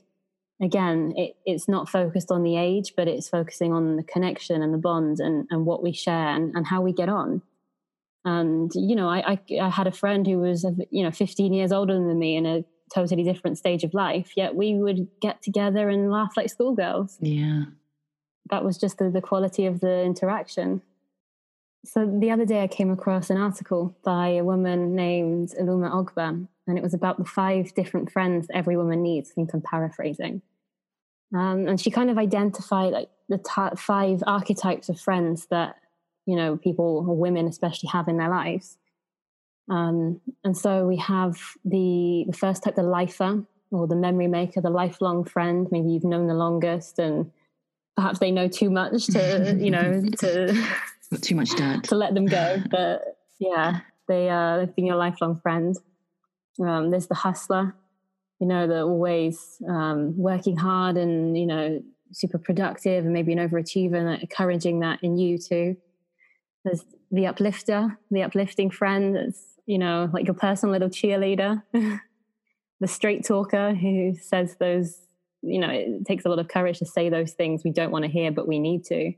again, 0.63 1.13
it, 1.17 1.37
it's 1.47 1.69
not 1.69 1.89
focused 1.89 2.31
on 2.31 2.43
the 2.43 2.57
age, 2.59 2.95
but 2.97 3.09
it's 3.09 3.29
focusing 3.29 3.73
on 3.73 3.97
the 3.97 4.03
connection 4.03 4.63
and 4.63 4.75
the 4.75 4.79
bond 4.79 5.21
and, 5.21 5.47
and 5.51 5.67
what 5.67 5.83
we 5.83 5.93
share 5.93 6.29
and, 6.37 6.55
and 6.55 6.67
how 6.67 6.83
we 6.83 6.93
get 6.93 7.09
on. 7.09 7.43
And, 8.25 8.73
you 8.75 8.97
know, 8.97 9.09
I, 9.09 9.33
I, 9.33 9.41
I 9.63 9.69
had 9.71 9.87
a 9.87 9.93
friend 9.93 10.27
who 10.27 10.39
was, 10.41 10.65
you 10.91 11.05
know, 11.05 11.13
15 11.13 11.53
years 11.53 11.73
older 11.73 11.95
than 11.95 12.19
me 12.19 12.37
and 12.37 12.47
a 12.47 12.65
totally 12.95 13.23
different 13.23 13.59
stage 13.59 13.85
of 13.85 13.95
life, 13.95 14.33
yet 14.37 14.55
we 14.55 14.75
would 14.75 15.09
get 15.21 15.43
together 15.43 15.89
and 15.89 16.11
laugh 16.11 16.37
like 16.37 16.51
schoolgirls. 16.51 17.19
Yeah. 17.21 17.65
That 18.51 18.65
was 18.65 18.79
just 18.79 18.99
the, 18.99 19.11
the 19.11 19.21
quality 19.21 19.67
of 19.67 19.81
the 19.81 20.03
interaction. 20.03 20.83
So 21.85 22.05
the 22.05 22.31
other 22.31 22.45
day 22.45 22.63
I 22.63 22.67
came 22.67 22.91
across 22.91 23.31
an 23.31 23.37
article 23.37 23.97
by 24.05 24.29
a 24.29 24.45
woman 24.45 24.95
named 24.95 25.51
Iluma 25.61 25.91
Ogba, 25.93 26.47
and 26.67 26.79
it 26.79 26.83
was 26.83 26.95
about 26.95 27.19
the 27.19 27.25
five 27.25 27.75
different 27.75 28.11
friends 28.11 28.49
every 28.53 28.77
woman 28.77 29.03
needs. 29.03 29.31
I 29.31 29.35
think 29.35 29.55
I'm 29.55 29.61
paraphrasing. 29.61 30.43
Um, 31.35 31.67
and 31.69 31.81
she 31.81 31.91
kind 31.91 32.11
of 32.11 32.19
identified 32.19 32.93
like 32.93 33.09
the 33.29 33.39
t- 33.39 33.77
five 33.77 34.23
archetypes 34.27 34.89
of 34.89 35.01
friends 35.01 35.47
that 35.47 35.77
you 36.25 36.37
know 36.37 36.57
people 36.57 37.05
or 37.09 37.17
women 37.17 37.47
especially 37.47 37.89
have 37.93 38.09
in 38.09 38.17
their 38.17 38.31
lives. 38.31 38.79
Um, 39.69 40.21
and 40.45 40.57
so 40.57 40.87
we 40.87 40.97
have 40.97 41.39
the 41.65 42.25
the 42.29 42.37
first 42.37 42.63
type, 42.63 42.77
the 42.77 42.83
lifer 42.83 43.45
or 43.73 43.87
the 43.87 43.97
memory 43.97 44.29
maker, 44.29 44.61
the 44.61 44.71
lifelong 44.71 45.25
friend. 45.25 45.67
Maybe 45.71 45.91
you've 45.91 46.05
known 46.05 46.27
the 46.27 46.35
longest, 46.35 46.99
and 46.99 47.31
perhaps 47.97 48.19
they 48.19 48.31
know 48.31 48.49
too 48.49 48.71
much 48.71 49.07
to 49.07 49.57
you 49.61 49.71
know 49.71 50.03
to 50.19 50.67
Not 51.11 51.23
too 51.23 51.35
much 51.35 51.51
dirt 51.51 51.85
to 51.85 51.95
let 51.95 52.15
them 52.15 52.27
go. 52.27 52.63
But 52.71 53.19
yeah, 53.39 53.81
they 54.09 54.29
uh, 54.29 54.59
they've 54.59 54.75
been 54.75 54.87
your 54.87 54.97
lifelong 54.97 55.41
friend. 55.41 55.77
Um, 56.61 56.91
there's 56.91 57.07
the 57.07 57.15
hustler, 57.15 57.75
you 58.41 58.47
know, 58.47 58.67
they're 58.67 58.83
always 58.83 59.63
um, 59.69 60.17
working 60.17 60.57
hard 60.57 60.97
and 60.97 61.37
you 61.37 61.47
know 61.47 61.83
super 62.13 62.39
productive 62.39 63.05
and 63.05 63.13
maybe 63.13 63.33
an 63.33 63.39
overachiever 63.39 63.97
and 63.97 64.21
encouraging 64.21 64.81
that 64.81 64.99
in 65.03 65.17
you 65.17 65.39
too. 65.39 65.77
There's 66.65 66.85
the 67.11 67.27
uplifter, 67.27 67.99
the 68.11 68.23
uplifting 68.23 68.71
friend 68.71 69.15
that's 69.15 69.56
you 69.67 69.79
know 69.79 70.09
like 70.13 70.27
your 70.27 70.35
personal 70.35 70.73
little 70.73 70.89
cheerleader. 70.89 71.63
the 72.81 72.87
straight 72.87 73.25
talker 73.25 73.75
who 73.75 74.15
says 74.21 74.57
those 74.61 74.99
you 75.43 75.59
know 75.59 75.71
it 75.71 76.05
takes 76.05 76.25
a 76.25 76.29
lot 76.29 76.39
of 76.39 76.49
courage 76.49 76.79
to 76.79 76.87
say 76.87 77.09
those 77.09 77.33
things 77.33 77.63
we 77.65 77.71
don't 77.71 77.91
want 77.91 78.05
to 78.05 78.11
hear 78.11 78.31
but 78.31 78.47
we 78.47 78.59
need 78.59 78.85
to 78.85 79.15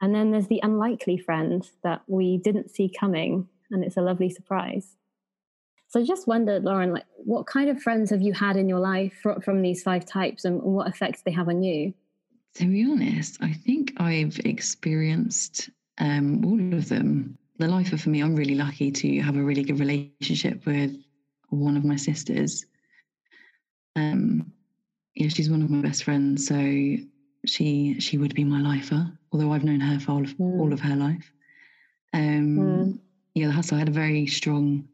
and 0.00 0.14
then 0.14 0.30
there's 0.30 0.48
the 0.48 0.60
unlikely 0.62 1.16
friend 1.16 1.68
that 1.82 2.02
we 2.06 2.38
didn't 2.38 2.70
see 2.70 2.88
coming, 2.88 3.48
and 3.70 3.82
it's 3.82 3.96
a 3.96 4.02
lovely 4.02 4.28
surprise. 4.28 4.96
So 5.88 6.00
I 6.00 6.04
just 6.04 6.26
wondered, 6.26 6.64
Lauren, 6.64 6.92
like 6.92 7.06
what 7.16 7.46
kind 7.46 7.70
of 7.70 7.80
friends 7.80 8.10
have 8.10 8.20
you 8.20 8.32
had 8.32 8.56
in 8.56 8.68
your 8.68 8.80
life 8.80 9.24
from 9.42 9.62
these 9.62 9.82
five 9.82 10.04
types, 10.04 10.44
and 10.44 10.60
what 10.62 10.88
effects 10.88 11.22
they 11.22 11.30
have 11.30 11.48
on 11.48 11.62
you? 11.62 11.94
To 12.56 12.66
be 12.66 12.84
honest, 12.84 13.38
I 13.40 13.52
think 13.52 13.92
I've 13.98 14.38
experienced 14.44 15.70
um, 15.98 16.44
all 16.44 16.78
of 16.78 16.88
them. 16.88 17.38
The 17.58 17.68
lifer 17.68 17.96
for 17.96 18.10
me, 18.10 18.22
I'm 18.22 18.36
really 18.36 18.54
lucky 18.54 18.90
to 18.90 19.20
have 19.20 19.36
a 19.36 19.42
really 19.42 19.62
good 19.62 19.80
relationship 19.80 20.66
with 20.66 20.96
one 21.48 21.76
of 21.76 21.84
my 21.84 21.96
sisters. 21.96 22.64
Um, 23.94 24.52
yeah, 25.14 25.28
she's 25.28 25.48
one 25.48 25.62
of 25.62 25.70
my 25.70 25.80
best 25.80 26.04
friends, 26.04 26.46
so 26.46 26.54
she 27.46 28.00
she 28.00 28.18
would 28.18 28.34
be 28.34 28.44
my 28.44 28.60
lifer 28.60 29.10
although 29.36 29.52
I've 29.52 29.64
known 29.64 29.80
her 29.80 30.00
for 30.00 30.12
all 30.12 30.22
of, 30.22 30.30
mm. 30.36 30.60
all 30.60 30.72
of 30.72 30.80
her 30.80 30.96
life. 30.96 31.30
Um, 32.14 32.56
mm. 32.58 32.98
Yeah, 33.34 33.48
the 33.48 33.52
hustle. 33.52 33.76
I 33.76 33.80
had 33.80 33.88
a 33.88 33.92
very 33.92 34.26
strong 34.26 34.88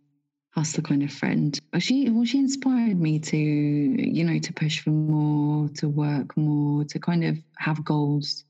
hustler 0.50 0.82
kind 0.82 1.02
of 1.02 1.12
friend. 1.12 1.58
She 1.78 2.10
well, 2.10 2.24
she 2.24 2.38
inspired 2.38 3.00
me 3.00 3.20
to 3.20 3.36
you 3.36 4.24
know 4.24 4.38
to 4.40 4.52
push 4.52 4.80
for 4.80 4.90
more, 4.90 5.68
to 5.76 5.88
work 5.88 6.36
more, 6.36 6.84
to 6.84 6.98
kind 6.98 7.24
of 7.24 7.38
have 7.58 7.84
goals. 7.84 8.44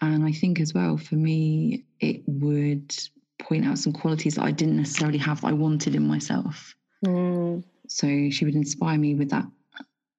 And 0.00 0.24
I 0.24 0.32
think 0.32 0.58
as 0.58 0.74
well 0.74 0.96
for 0.96 1.14
me, 1.14 1.84
it 2.00 2.22
would 2.26 2.92
point 3.40 3.66
out 3.66 3.78
some 3.78 3.92
qualities 3.92 4.36
that 4.36 4.44
I 4.44 4.50
didn't 4.50 4.76
necessarily 4.76 5.18
have 5.18 5.40
that 5.40 5.48
I 5.48 5.52
wanted 5.52 5.94
in 5.94 6.06
myself. 6.06 6.74
Mm. 7.04 7.64
So 7.88 8.30
she 8.30 8.44
would 8.44 8.54
inspire 8.54 8.98
me 8.98 9.14
with 9.14 9.30
that 9.30 9.46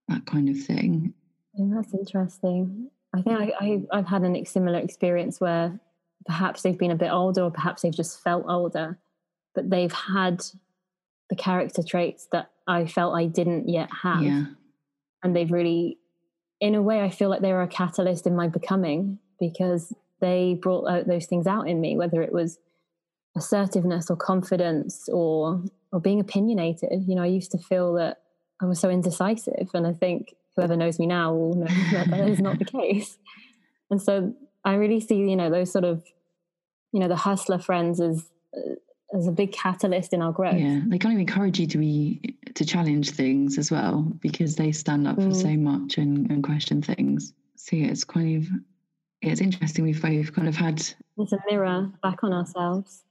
that 0.08 0.26
kind 0.26 0.50
of 0.50 0.62
thing. 0.62 1.14
And 1.56 1.76
that's 1.76 1.94
interesting. 1.94 2.90
I 3.14 3.22
think 3.22 3.40
I, 3.60 3.82
I, 3.92 3.98
have 3.98 4.08
had 4.08 4.24
a 4.24 4.46
similar 4.46 4.80
experience 4.80 5.40
where 5.40 5.80
perhaps 6.26 6.62
they've 6.62 6.78
been 6.78 6.92
a 6.92 6.96
bit 6.96 7.12
older 7.12 7.44
or 7.44 7.52
perhaps 7.52 7.82
they've 7.82 7.96
just 7.96 8.22
felt 8.22 8.46
older, 8.48 9.00
but 9.54 9.70
they've 9.70 9.92
had 9.92 10.44
the 11.30 11.36
character 11.36 11.82
traits 11.82 12.28
that 12.32 12.52
I 12.68 12.86
felt 12.86 13.16
I 13.16 13.26
didn't 13.26 13.70
yet 13.70 13.90
have. 14.04 14.22
Yeah. 14.22 14.46
And 15.24 15.36
they've 15.36 15.52
really, 15.52 15.98
in 16.60 16.76
a 16.76 16.82
way, 16.82 17.02
I 17.02 17.10
feel 17.10 17.30
like 17.30 17.42
they 17.42 17.54
were 17.54 17.62
a 17.62 17.68
catalyst 17.68 18.28
in 18.28 18.36
my 18.36 18.48
becoming 18.48 19.20
because 19.40 19.94
they 20.20 20.60
brought 20.62 20.88
out 20.88 21.08
those 21.08 21.26
things 21.26 21.48
out 21.48 21.68
in 21.68 21.80
me, 21.80 21.96
whether 21.98 22.22
it 22.22 22.34
was 22.34 22.60
assertiveness 23.36 24.10
or 24.10 24.16
confidence 24.16 25.10
or 25.10 25.64
or 25.92 26.00
being 26.00 26.20
opinionated. 26.20 27.04
You 27.08 27.16
know, 27.16 27.24
I 27.24 27.28
used 27.28 27.52
to 27.52 27.58
feel 27.58 27.94
that 27.94 28.22
I 28.62 28.66
was 28.66 28.80
so 28.80 28.90
indecisive. 28.90 29.70
And 29.74 29.86
I 29.86 29.94
think 29.94 30.36
whoever 30.56 30.76
knows 30.76 31.00
me 31.00 31.08
now 31.08 31.34
will 31.34 31.56
know 31.56 31.66
that 31.92 32.10
that 32.10 32.28
is 32.28 32.40
not 32.40 32.60
the 32.60 32.66
case. 32.66 33.18
And 33.90 34.02
so 34.02 34.34
I 34.64 34.76
really 34.76 35.00
see, 35.00 35.16
you 35.16 35.36
know, 35.36 35.50
those 35.50 35.72
sort 35.72 35.86
of, 35.86 36.04
you 36.92 37.00
know, 37.00 37.08
the 37.08 37.16
hustler 37.16 37.60
friends 37.60 38.02
as 38.02 38.30
as 39.14 39.28
a 39.28 39.32
big 39.32 39.52
catalyst 39.52 40.14
in 40.14 40.22
our 40.22 40.32
growth. 40.32 40.58
Yeah, 40.58 40.82
they 40.88 40.98
kind 40.98 41.14
of 41.14 41.20
encourage 41.20 41.60
you 41.60 41.68
to 41.68 41.78
be 41.78 42.36
to 42.56 42.66
challenge 42.66 43.12
things 43.12 43.58
as 43.58 43.70
well 43.70 44.02
because 44.20 44.56
they 44.56 44.72
stand 44.72 45.08
up 45.08 45.18
mm. 45.18 45.30
for 45.30 45.34
so 45.34 45.50
much 45.50 45.98
and, 45.98 46.30
and 46.32 46.44
question 46.44 46.82
things. 46.82 47.34
So 47.56 47.76
yeah, 47.76 47.88
it's 47.88 48.04
kind 48.04 48.38
of 48.38 48.50
yeah, 49.22 49.32
it's 49.32 49.42
interesting. 49.42 49.84
We've 49.84 50.02
both 50.02 50.34
kind 50.34 50.48
of 50.48 50.56
had 50.56 50.80
it's 51.18 51.34
a 51.34 51.40
mirror 51.50 51.92
back 52.02 52.24
on 52.24 52.34
ourselves. 52.34 53.04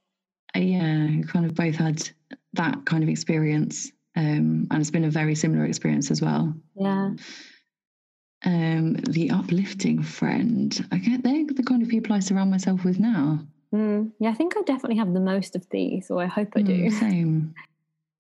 Uh, 0.57 0.61
yeah, 0.61 1.23
kind 1.27 1.47
of 1.47 1.55
both 1.55 1.75
had 1.75 2.09
that 2.53 2.85
kind 2.85 3.03
of 3.03 3.09
experience 3.09 3.91
um, 4.17 4.69
and 4.71 4.81
it's 4.81 4.91
been 4.91 5.05
a 5.05 5.11
very 5.11 5.35
similar 5.35 5.65
experience 5.65 6.11
as 6.11 6.23
well. 6.23 6.55
Yeah. 6.77 7.11
Um, 8.45 8.95
the 8.95 9.31
uplifting 9.31 10.03
friend. 10.03 10.87
I 10.93 10.99
get 10.99 11.23
they're 11.23 11.47
the 11.47 11.63
kind 11.63 11.83
of 11.83 11.89
people 11.89 12.15
I 12.15 12.21
surround 12.21 12.51
myself 12.51 12.85
with 12.85 13.01
now. 13.01 13.41
Mm, 13.75 14.13
yeah, 14.21 14.31
I 14.31 14.35
think 14.35 14.57
I 14.57 14.63
definitely 14.63 14.99
have 14.99 15.13
the 15.13 15.21
most 15.21 15.57
of 15.57 15.69
these, 15.71 16.11
or 16.11 16.23
I 16.23 16.27
hope 16.27 16.49
I 16.55 16.63
do. 16.63 16.87
Mm, 16.87 16.93
same. 16.93 17.55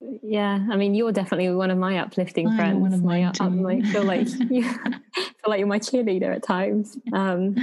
yeah, 0.22 0.66
I 0.70 0.76
mean, 0.76 0.94
you're 0.94 1.12
definitely 1.12 1.50
one 1.50 1.70
of 1.70 1.78
my 1.78 1.98
uplifting 1.98 2.48
I 2.48 2.56
friends. 2.56 2.80
One 2.80 2.94
of 2.94 3.04
my, 3.04 3.22
up, 3.22 3.36
I 3.40 3.50
feel 3.82 4.04
like 4.04 4.28
you 4.50 4.62
feel 5.14 5.46
like 5.46 5.58
you're 5.58 5.68
my 5.68 5.78
cheerleader 5.78 6.34
at 6.34 6.42
times. 6.42 6.98
Um, 7.12 7.54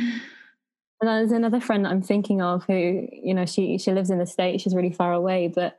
and 1.01 1.09
there's 1.09 1.31
another 1.31 1.59
friend 1.59 1.83
that 1.85 1.91
I'm 1.91 2.01
thinking 2.01 2.41
of 2.41 2.63
who, 2.65 3.07
you 3.11 3.33
know, 3.33 3.45
she 3.45 3.77
she 3.77 3.91
lives 3.91 4.09
in 4.09 4.19
the 4.19 4.25
state. 4.27 4.61
She's 4.61 4.75
really 4.75 4.91
far 4.91 5.13
away, 5.13 5.47
but 5.53 5.77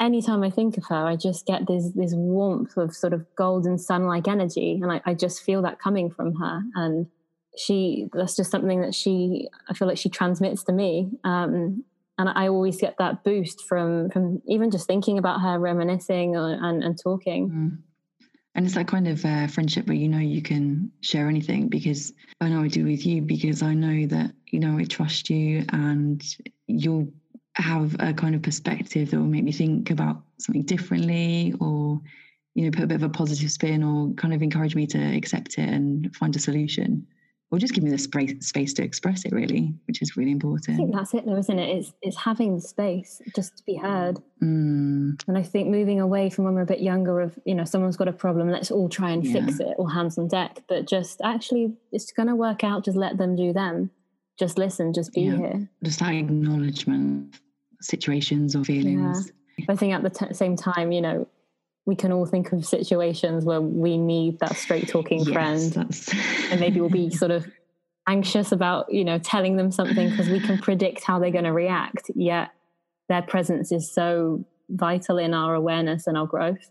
anytime 0.00 0.42
I 0.42 0.50
think 0.50 0.76
of 0.76 0.84
her, 0.86 1.06
I 1.06 1.16
just 1.16 1.46
get 1.46 1.66
this 1.66 1.90
this 1.94 2.14
warmth 2.14 2.76
of 2.76 2.94
sort 2.94 3.12
of 3.12 3.26
golden 3.36 3.78
sun-like 3.78 4.28
energy, 4.28 4.78
and 4.82 4.90
I, 4.90 5.00
I, 5.04 5.14
just 5.14 5.42
feel 5.42 5.62
that 5.62 5.78
coming 5.78 6.10
from 6.10 6.34
her. 6.36 6.62
And 6.74 7.06
she, 7.56 8.08
that's 8.12 8.36
just 8.36 8.50
something 8.50 8.80
that 8.80 8.94
she, 8.94 9.48
I 9.68 9.74
feel 9.74 9.86
like 9.86 9.98
she 9.98 10.08
transmits 10.08 10.64
to 10.64 10.72
me. 10.72 11.10
Um, 11.22 11.84
and 12.18 12.28
I 12.28 12.48
always 12.48 12.80
get 12.80 12.96
that 12.98 13.24
boost 13.24 13.64
from 13.64 14.10
from 14.10 14.40
even 14.46 14.70
just 14.70 14.86
thinking 14.86 15.18
about 15.18 15.40
her, 15.40 15.58
reminiscing 15.58 16.36
or, 16.36 16.52
and 16.52 16.82
and 16.82 16.98
talking. 17.00 17.50
Mm. 17.50 17.78
And 18.56 18.66
it's 18.66 18.76
that 18.76 18.86
kind 18.86 19.08
of 19.08 19.24
uh, 19.24 19.48
friendship 19.48 19.88
where 19.88 19.96
you 19.96 20.08
know 20.08 20.18
you 20.18 20.40
can 20.40 20.92
share 21.00 21.28
anything 21.28 21.68
because 21.68 22.12
I 22.40 22.48
know 22.48 22.62
I 22.62 22.68
do 22.68 22.84
with 22.84 23.04
you 23.04 23.20
because 23.20 23.62
I 23.62 23.74
know 23.74 24.06
that 24.06 24.30
you 24.54 24.60
know 24.60 24.78
I 24.78 24.84
trust 24.84 25.30
you 25.30 25.64
and 25.70 26.24
you'll 26.68 27.12
have 27.56 27.96
a 27.98 28.14
kind 28.14 28.36
of 28.36 28.42
perspective 28.42 29.10
that 29.10 29.18
will 29.18 29.26
make 29.26 29.42
me 29.42 29.50
think 29.50 29.90
about 29.90 30.22
something 30.38 30.62
differently 30.62 31.52
or 31.60 32.00
you 32.54 32.64
know 32.64 32.70
put 32.70 32.84
a 32.84 32.86
bit 32.86 32.94
of 32.94 33.02
a 33.02 33.08
positive 33.08 33.50
spin 33.50 33.82
or 33.82 34.14
kind 34.14 34.32
of 34.32 34.42
encourage 34.42 34.76
me 34.76 34.86
to 34.86 34.98
accept 34.98 35.58
it 35.58 35.68
and 35.68 36.14
find 36.14 36.36
a 36.36 36.38
solution. 36.38 37.04
Or 37.50 37.58
just 37.58 37.74
give 37.74 37.84
me 37.84 37.90
the 37.90 37.98
space 37.98 38.34
space 38.40 38.72
to 38.74 38.82
express 38.82 39.24
it 39.24 39.32
really 39.32 39.72
which 39.86 40.02
is 40.02 40.16
really 40.16 40.32
important 40.32 40.74
i 40.74 40.76
think 40.76 40.92
that's 40.92 41.14
it 41.14 41.24
though 41.24 41.36
isn't 41.36 41.58
it? 41.58 41.76
It's, 41.76 41.92
it's 42.02 42.16
having 42.16 42.56
the 42.56 42.60
space 42.60 43.22
just 43.36 43.56
to 43.58 43.62
be 43.64 43.76
heard. 43.76 44.16
Mm. 44.42 45.22
and 45.28 45.38
i 45.38 45.42
think 45.42 45.68
moving 45.68 46.00
away 46.00 46.30
from 46.30 46.44
when 46.44 46.54
we're 46.54 46.62
a 46.62 46.66
bit 46.66 46.80
younger 46.80 47.20
of 47.20 47.38
you 47.44 47.54
know 47.54 47.64
someone's 47.64 47.96
got 47.96 48.08
a 48.08 48.12
problem 48.12 48.50
let's 48.50 48.72
all 48.72 48.88
try 48.88 49.10
and 49.10 49.24
yeah. 49.24 49.34
fix 49.34 49.60
it 49.60 49.74
all 49.78 49.86
hands 49.86 50.18
on 50.18 50.26
deck 50.26 50.64
but 50.68 50.88
just 50.88 51.20
actually 51.22 51.74
it's 51.92 52.10
going 52.10 52.28
to 52.28 52.34
work 52.34 52.64
out 52.64 52.84
just 52.84 52.96
let 52.96 53.18
them 53.18 53.36
do 53.36 53.52
them 53.52 53.90
just 54.38 54.58
listen 54.58 54.92
just 54.92 55.12
be 55.12 55.22
yeah. 55.22 55.36
here 55.36 55.68
just 55.82 56.00
that 56.00 56.12
acknowledgement 56.12 57.36
situations 57.84 58.56
or 58.56 58.64
feelings. 58.64 59.32
Yeah. 59.58 59.66
I 59.68 59.76
think 59.76 59.94
at 59.94 60.02
the 60.02 60.10
t- 60.10 60.34
same 60.34 60.56
time, 60.56 60.90
you 60.90 61.00
know, 61.00 61.28
we 61.86 61.94
can 61.94 62.12
all 62.12 62.26
think 62.26 62.52
of 62.52 62.64
situations 62.64 63.44
where 63.44 63.60
we 63.60 63.98
need 63.98 64.38
that 64.40 64.56
straight 64.56 64.88
talking 64.88 65.20
yes, 65.20 65.32
friend, 65.32 65.76
and 66.50 66.60
maybe 66.60 66.80
we'll 66.80 66.90
be 66.90 67.10
sort 67.10 67.30
of 67.30 67.46
anxious 68.08 68.52
about, 68.52 68.92
you 68.92 69.04
know, 69.04 69.18
telling 69.18 69.56
them 69.56 69.70
something 69.70 70.10
because 70.10 70.28
we 70.28 70.40
can 70.40 70.58
predict 70.58 71.04
how 71.04 71.18
they're 71.18 71.30
going 71.30 71.44
to 71.44 71.52
react. 71.52 72.10
Yet 72.14 72.50
their 73.08 73.22
presence 73.22 73.70
is 73.70 73.92
so 73.92 74.44
vital 74.70 75.18
in 75.18 75.34
our 75.34 75.54
awareness 75.54 76.06
and 76.06 76.16
our 76.16 76.26
growth 76.26 76.70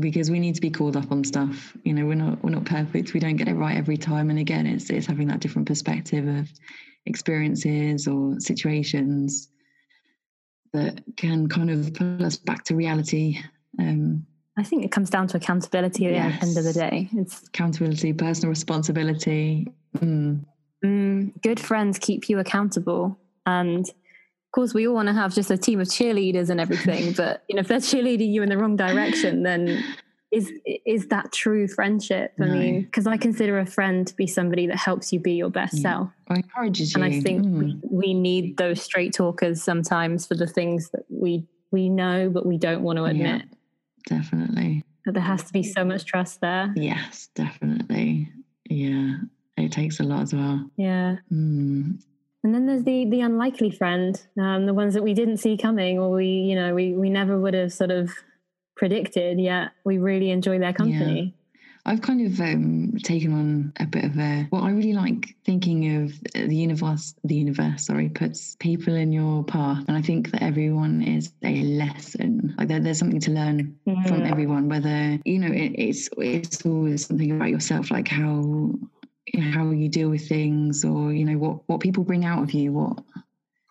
because 0.00 0.30
we 0.30 0.38
need 0.38 0.54
to 0.54 0.60
be 0.60 0.70
called 0.70 0.96
up 0.96 1.10
on 1.10 1.24
stuff 1.24 1.76
you 1.84 1.94
know 1.94 2.04
we're 2.04 2.14
not 2.14 2.42
we're 2.44 2.50
not 2.50 2.64
perfect 2.64 3.14
we 3.14 3.20
don't 3.20 3.36
get 3.36 3.48
it 3.48 3.54
right 3.54 3.76
every 3.76 3.96
time 3.96 4.28
and 4.28 4.38
again 4.38 4.66
it's 4.66 4.90
it's 4.90 5.06
having 5.06 5.26
that 5.26 5.40
different 5.40 5.66
perspective 5.66 6.28
of 6.28 6.50
experiences 7.06 8.06
or 8.06 8.38
situations 8.38 9.48
that 10.74 11.02
can 11.16 11.48
kind 11.48 11.70
of 11.70 11.94
pull 11.94 12.22
us 12.22 12.36
back 12.36 12.64
to 12.64 12.76
reality 12.76 13.40
um, 13.78 14.26
I 14.58 14.64
think 14.64 14.84
it 14.84 14.90
comes 14.90 15.08
down 15.08 15.28
to 15.28 15.36
accountability 15.36 16.06
at 16.06 16.12
yes. 16.12 16.40
the 16.40 16.46
end 16.46 16.58
of 16.58 16.64
the 16.64 16.72
day. 16.72 17.08
It's 17.12 17.46
accountability, 17.46 18.12
personal 18.12 18.50
responsibility. 18.50 19.68
Mm. 19.98 20.44
Mm, 20.84 21.42
good 21.42 21.60
friends 21.60 21.96
keep 22.00 22.28
you 22.28 22.40
accountable. 22.40 23.16
And 23.46 23.86
of 24.48 24.52
course, 24.52 24.74
we 24.74 24.88
all 24.88 24.94
want 24.94 25.08
to 25.08 25.14
have 25.14 25.34
just 25.34 25.50
a 25.50 25.58
team 25.58 25.80
of 25.80 25.88
cheerleaders 25.88 26.50
and 26.50 26.60
everything. 26.60 27.12
but 27.16 27.44
you 27.48 27.56
know, 27.56 27.60
if 27.60 27.68
they're 27.68 27.78
cheerleading 27.78 28.32
you 28.32 28.42
in 28.42 28.48
the 28.48 28.56
wrong 28.56 28.76
direction, 28.76 29.42
then 29.42 29.84
is 30.30 30.50
is 30.86 31.08
that 31.08 31.32
true 31.32 31.68
friendship? 31.68 32.32
I 32.40 32.44
no. 32.44 32.54
mean, 32.54 32.82
because 32.82 33.06
I 33.06 33.16
consider 33.16 33.58
a 33.58 33.66
friend 33.66 34.06
to 34.06 34.14
be 34.16 34.26
somebody 34.26 34.66
that 34.66 34.76
helps 34.76 35.12
you 35.12 35.20
be 35.20 35.32
your 35.32 35.50
best 35.50 35.74
yeah. 35.74 35.82
self. 35.82 36.10
Or 36.28 36.36
encourages 36.36 36.94
you. 36.94 37.02
And 37.02 37.14
I 37.14 37.20
think 37.20 37.44
mm. 37.44 37.58
we, 37.58 37.80
we 37.90 38.14
need 38.14 38.56
those 38.56 38.82
straight 38.82 39.14
talkers 39.14 39.62
sometimes 39.62 40.26
for 40.26 40.34
the 40.34 40.46
things 40.46 40.90
that 40.90 41.04
we 41.08 41.46
we 41.70 41.90
know 41.90 42.30
but 42.30 42.46
we 42.46 42.56
don't 42.56 42.82
want 42.82 42.96
to 42.98 43.04
admit. 43.04 43.42
Yeah 43.42 43.54
definitely. 44.08 44.84
But 45.04 45.14
there 45.14 45.22
has 45.22 45.44
to 45.44 45.52
be 45.52 45.62
so 45.62 45.84
much 45.84 46.04
trust 46.04 46.40
there. 46.40 46.72
Yes, 46.76 47.28
definitely. 47.34 48.30
Yeah, 48.68 49.16
it 49.56 49.72
takes 49.72 50.00
a 50.00 50.02
lot 50.02 50.22
as 50.22 50.34
well. 50.34 50.68
Yeah. 50.76 51.16
Mm. 51.32 52.02
And 52.44 52.54
then 52.54 52.66
there's 52.66 52.84
the 52.84 53.04
the 53.04 53.20
unlikely 53.20 53.70
friend, 53.70 54.20
um, 54.40 54.66
the 54.66 54.74
ones 54.74 54.94
that 54.94 55.02
we 55.02 55.14
didn't 55.14 55.38
see 55.38 55.56
coming, 55.56 55.98
or 55.98 56.10
we, 56.10 56.26
you 56.26 56.54
know, 56.54 56.74
we 56.74 56.94
we 56.94 57.10
never 57.10 57.38
would 57.38 57.54
have 57.54 57.72
sort 57.72 57.90
of 57.90 58.10
predicted. 58.76 59.40
Yet 59.40 59.72
we 59.84 59.98
really 59.98 60.30
enjoy 60.30 60.58
their 60.58 60.72
company. 60.72 61.34
I've 61.88 62.02
kind 62.02 62.26
of 62.26 62.38
um, 62.40 62.92
taken 63.02 63.32
on 63.32 63.72
a 63.80 63.86
bit 63.86 64.04
of 64.04 64.18
a. 64.18 64.46
Well, 64.52 64.62
I 64.62 64.70
really 64.72 64.92
like 64.92 65.34
thinking 65.46 66.04
of 66.04 66.12
the 66.34 66.54
universe. 66.54 67.14
The 67.24 67.34
universe, 67.34 67.86
sorry, 67.86 68.10
puts 68.10 68.56
people 68.60 68.94
in 68.94 69.10
your 69.10 69.42
path, 69.42 69.84
and 69.88 69.96
I 69.96 70.02
think 70.02 70.30
that 70.32 70.42
everyone 70.42 71.00
is 71.02 71.32
a 71.42 71.62
lesson. 71.62 72.54
Like 72.58 72.68
there, 72.68 72.78
there's 72.78 72.98
something 72.98 73.20
to 73.20 73.30
learn 73.30 73.78
from 74.06 74.22
everyone. 74.24 74.68
Whether 74.68 75.18
you 75.24 75.38
know, 75.38 75.52
it, 75.52 75.72
it's 75.78 76.10
it's 76.18 76.66
always 76.66 77.06
something 77.06 77.32
about 77.32 77.48
yourself, 77.48 77.90
like 77.90 78.08
how 78.08 78.70
you 79.32 79.40
know, 79.40 79.50
how 79.50 79.70
you 79.70 79.88
deal 79.88 80.08
with 80.08 80.28
things, 80.28 80.84
or 80.84 81.12
you 81.12 81.24
know 81.24 81.38
what 81.38 81.60
what 81.66 81.80
people 81.80 82.04
bring 82.04 82.24
out 82.24 82.42
of 82.42 82.52
you. 82.52 82.72
What 82.72 82.98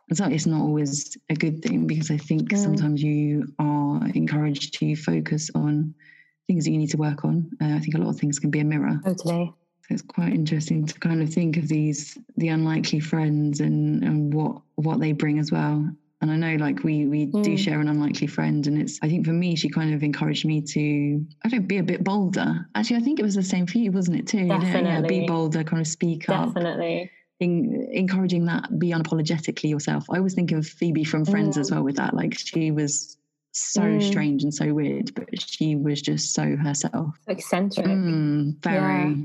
it's 0.10 0.20
not, 0.20 0.32
it's 0.32 0.46
not 0.46 0.62
always 0.62 1.18
a 1.30 1.36
good 1.36 1.62
thing 1.62 1.86
because 1.86 2.12
I 2.12 2.18
think 2.18 2.50
mm. 2.50 2.58
sometimes 2.58 3.04
you 3.04 3.54
are 3.60 4.08
encouraged 4.16 4.74
to 4.76 4.96
focus 4.96 5.50
on 5.54 5.94
things 6.48 6.64
that 6.64 6.72
you 6.72 6.78
need 6.78 6.92
to 6.92 6.98
work 6.98 7.26
on. 7.26 7.50
Uh, 7.62 7.76
I 7.76 7.80
think 7.80 7.96
a 7.96 7.98
lot 7.98 8.10
of 8.10 8.20
things 8.20 8.40
can 8.40 8.50
be 8.50 8.60
a 8.60 8.64
mirror. 8.64 9.00
Totally. 9.04 9.54
So 9.82 9.94
it's 9.94 10.02
quite 10.02 10.34
interesting 10.34 10.86
to 10.86 11.00
kind 11.00 11.22
of 11.22 11.34
think 11.34 11.58
of 11.58 11.68
these 11.68 12.18
the 12.38 12.50
unlikely 12.50 13.00
friends 13.00 13.60
and 13.60 14.04
and 14.04 14.34
what 14.34 14.62
what 14.76 15.00
they 15.00 15.12
bring 15.12 15.40
as 15.40 15.52
well. 15.52 15.90
And 16.20 16.32
I 16.32 16.36
know 16.36 16.56
like 16.56 16.84
we 16.84 17.06
we 17.06 17.28
mm. 17.28 17.44
do 17.44 17.56
share 17.58 17.80
an 17.80 17.88
unlikely 17.88 18.28
friend 18.28 18.66
and 18.66 18.82
it's 18.82 18.98
I 19.04 19.08
think 19.08 19.26
for 19.26 19.34
me 19.34 19.56
she 19.56 19.70
kind 19.70 19.94
of 19.94 20.02
encouraged 20.02 20.46
me 20.46 20.62
to 20.62 21.26
I 21.46 21.50
don't 21.50 21.68
be 21.68 21.78
a 21.78 21.84
bit 21.84 22.04
bolder. 22.04 22.68
Actually 22.74 22.98
I 22.98 23.00
think 23.02 23.20
it 23.20 23.24
was 23.24 23.36
the 23.36 23.44
same 23.44 23.68
for 23.68 23.78
you, 23.78 23.92
wasn't 23.92 24.18
it 24.18 24.28
too? 24.28 24.48
Definitely. 24.48 24.90
Yeah, 24.90 25.02
be 25.02 25.28
bolder, 25.28 25.64
kind 25.64 25.80
of 25.80 25.88
speak 25.88 26.26
Definitely. 26.26 26.48
up. 26.48 26.54
Definitely. 26.56 27.12
In, 27.40 27.88
encouraging 27.92 28.46
that 28.46 28.80
be 28.80 28.90
unapologetically 28.90 29.70
yourself. 29.70 30.06
I 30.10 30.18
always 30.18 30.34
think 30.34 30.52
of 30.52 30.66
Phoebe 30.66 31.04
from 31.04 31.24
Friends 31.24 31.56
mm. 31.56 31.62
as 31.62 31.70
well 31.70 31.84
with 31.84 31.98
that. 31.98 32.16
Like 32.16 32.36
she 32.36 32.72
was 32.72 33.18
so 33.58 33.82
mm. 33.82 34.04
strange 34.04 34.44
and 34.44 34.54
so 34.54 34.74
weird, 34.74 35.14
but 35.14 35.30
she 35.40 35.76
was 35.76 36.02
just 36.02 36.34
so 36.34 36.56
herself. 36.56 37.16
Eccentric. 37.28 37.86
Mm, 37.86 38.62
very. 38.64 39.10
Yeah. 39.10 39.16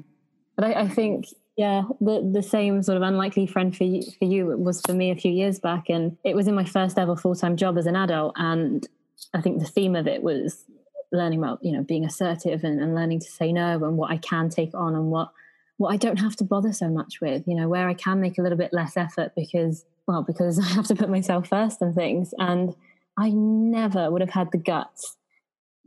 But 0.56 0.64
I, 0.64 0.80
I, 0.82 0.88
think, 0.88 1.26
yeah, 1.56 1.82
the 2.00 2.30
the 2.32 2.42
same 2.42 2.82
sort 2.82 2.96
of 2.96 3.02
unlikely 3.02 3.46
friend 3.46 3.76
for 3.76 3.84
you, 3.84 4.02
for 4.18 4.24
you 4.24 4.46
was 4.46 4.80
for 4.80 4.94
me 4.94 5.10
a 5.10 5.16
few 5.16 5.30
years 5.30 5.58
back, 5.58 5.88
and 5.88 6.16
it 6.24 6.34
was 6.34 6.48
in 6.48 6.54
my 6.54 6.64
first 6.64 6.98
ever 6.98 7.16
full 7.16 7.34
time 7.34 7.56
job 7.56 7.76
as 7.76 7.86
an 7.86 7.96
adult, 7.96 8.34
and 8.36 8.86
I 9.34 9.40
think 9.40 9.58
the 9.58 9.66
theme 9.66 9.94
of 9.94 10.06
it 10.06 10.22
was 10.22 10.64
learning 11.12 11.40
about 11.40 11.62
you 11.62 11.72
know 11.72 11.82
being 11.82 12.04
assertive 12.04 12.64
and, 12.64 12.80
and 12.80 12.94
learning 12.94 13.20
to 13.20 13.30
say 13.30 13.52
no 13.52 13.84
and 13.84 13.98
what 13.98 14.10
I 14.10 14.16
can 14.16 14.48
take 14.48 14.74
on 14.74 14.94
and 14.94 15.10
what 15.10 15.30
what 15.82 15.92
I 15.92 15.96
don't 15.96 16.20
have 16.20 16.36
to 16.36 16.44
bother 16.44 16.72
so 16.72 16.88
much 16.88 17.20
with, 17.20 17.46
you 17.46 17.56
know, 17.56 17.68
where 17.68 17.88
I 17.88 17.94
can 17.94 18.20
make 18.20 18.38
a 18.38 18.42
little 18.42 18.56
bit 18.56 18.72
less 18.72 18.96
effort 18.96 19.32
because 19.34 19.84
well 20.06 20.22
because 20.22 20.58
I 20.64 20.68
have 20.74 20.86
to 20.86 20.94
put 20.94 21.10
myself 21.10 21.48
first 21.48 21.82
and 21.82 21.94
things 21.94 22.32
and 22.38 22.74
I 23.18 23.30
never 23.30 24.10
would 24.10 24.22
have 24.22 24.30
had 24.30 24.52
the 24.52 24.58
guts 24.58 25.16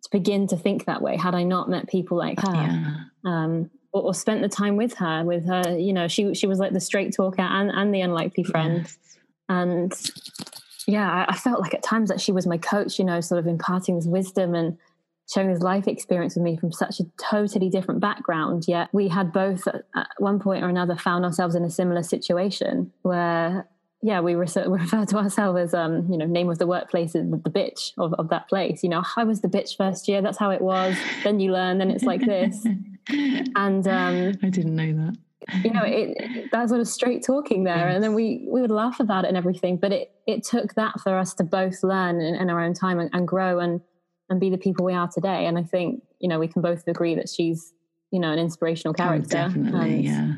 to 0.04 0.10
begin 0.12 0.48
to 0.48 0.58
think 0.58 0.86
that 0.86 1.02
way 1.02 1.18
had 1.18 1.34
I 1.34 1.44
not 1.44 1.70
met 1.70 1.88
people 1.88 2.18
like 2.18 2.40
her. 2.40 2.54
Yeah. 2.54 2.96
Um, 3.24 3.72
or, 3.96 4.02
or, 4.02 4.14
spent 4.14 4.42
the 4.42 4.50
time 4.50 4.76
with 4.76 4.94
her, 4.96 5.24
with 5.24 5.46
her, 5.48 5.78
you 5.78 5.94
know, 5.94 6.08
she 6.08 6.34
she 6.34 6.48
was 6.48 6.60
like 6.60 6.74
the 6.74 6.82
straight 6.82 7.16
talker 7.16 7.42
and, 7.42 7.72
and 7.72 7.94
the 7.94 8.02
unlikely 8.02 8.44
friend. 8.44 8.80
Yes. 8.80 8.98
And 9.48 9.94
yeah, 10.86 11.10
I, 11.10 11.32
I 11.32 11.38
felt 11.38 11.62
like 11.62 11.74
at 11.74 11.82
times 11.82 12.10
that 12.10 12.20
she 12.20 12.34
was 12.34 12.46
my 12.46 12.58
coach, 12.58 13.00
you 13.00 13.06
know, 13.06 13.22
sort 13.22 13.40
of 13.40 13.48
imparting 13.48 13.96
this 13.96 14.06
wisdom 14.06 14.54
and 14.54 14.78
sharing 15.34 15.52
this 15.52 15.64
life 15.64 15.88
experience 15.88 16.36
with 16.36 16.44
me 16.44 16.58
from 16.58 16.74
such 16.74 17.00
a 17.00 17.06
totally 17.18 17.70
different 17.70 18.02
background. 18.02 18.66
Yet 18.68 18.90
we 18.92 19.08
had 19.08 19.32
both 19.32 19.66
at 19.68 20.08
one 20.18 20.40
point 20.40 20.64
or 20.64 20.68
another 20.68 20.98
found 20.98 21.24
ourselves 21.24 21.56
in 21.56 21.64
a 21.64 21.70
similar 21.72 22.04
situation 22.04 22.92
where 23.04 23.68
yeah, 24.02 24.20
we 24.20 24.36
refer, 24.36 24.70
refer 24.70 25.06
to 25.06 25.18
ourselves 25.18 25.58
as, 25.58 25.74
um, 25.74 26.06
you 26.12 26.18
know, 26.18 26.26
name 26.26 26.50
of 26.50 26.60
the 26.60 26.68
workplace 26.68 27.16
is 27.16 27.32
the 27.32 27.50
bitch 27.50 27.94
of, 27.98 28.14
of 28.16 28.30
that 28.30 28.50
place. 28.50 28.84
You 28.84 28.90
know, 28.90 29.04
I 29.16 29.24
was 29.24 29.40
the 29.40 29.48
bitch 29.48 29.78
first 29.78 30.08
year. 30.10 30.22
That's 30.22 30.38
how 30.38 30.52
it 30.52 30.62
was. 30.62 30.98
Then 31.24 31.40
you 31.40 31.54
learn, 31.54 31.78
then 31.78 31.90
it's 31.90 32.04
like 32.04 32.22
this. 32.22 32.68
And 33.10 33.88
um, 33.88 34.34
I 34.44 34.50
didn't 34.50 34.76
know 34.76 34.94
that. 34.94 35.18
you 35.64 35.72
know, 35.72 35.84
it, 35.84 36.16
it, 36.18 36.52
that 36.52 36.70
sort 36.70 36.82
of 36.82 36.88
straight 36.88 37.24
talking 37.24 37.64
there, 37.64 37.88
yes. 37.88 37.96
and 37.96 38.04
then 38.04 38.14
we 38.14 38.48
we 38.50 38.62
would 38.62 38.72
laugh 38.72 39.00
about 39.00 39.26
it 39.26 39.28
and 39.28 39.38
everything. 39.38 39.78
But 39.78 39.92
it 39.92 40.12
it 40.26 40.44
took 40.44 40.74
that 40.74 41.00
for 41.02 41.18
us 41.18 41.34
to 41.36 41.44
both 41.44 41.84
learn 41.84 42.20
in, 42.20 42.36
in 42.36 42.50
our 42.50 42.60
own 42.60 42.74
time 42.74 43.00
and, 43.00 43.10
and 43.14 43.28
grow 43.28 43.60
and 43.60 43.80
and 44.30 44.40
be 44.40 44.50
the 44.50 44.58
people 44.58 44.86
we 44.86 44.94
are 44.94 45.08
today. 45.08 45.46
And 45.46 45.58
I 45.58 45.64
think 45.64 46.02
you 46.20 46.28
know 46.28 46.40
we 46.40 46.48
can 46.48 46.62
both 46.62 46.88
agree 46.88 47.16
that 47.16 47.30
she's 47.30 47.74
you 48.12 48.20
know 48.20 48.32
an 48.32 48.40
inspirational 48.40 48.96
oh, 48.98 49.04
character. 49.04 49.38
Oh, 49.38 49.48
definitely, 49.48 49.94
and, 49.96 50.04
yeah 50.04 50.34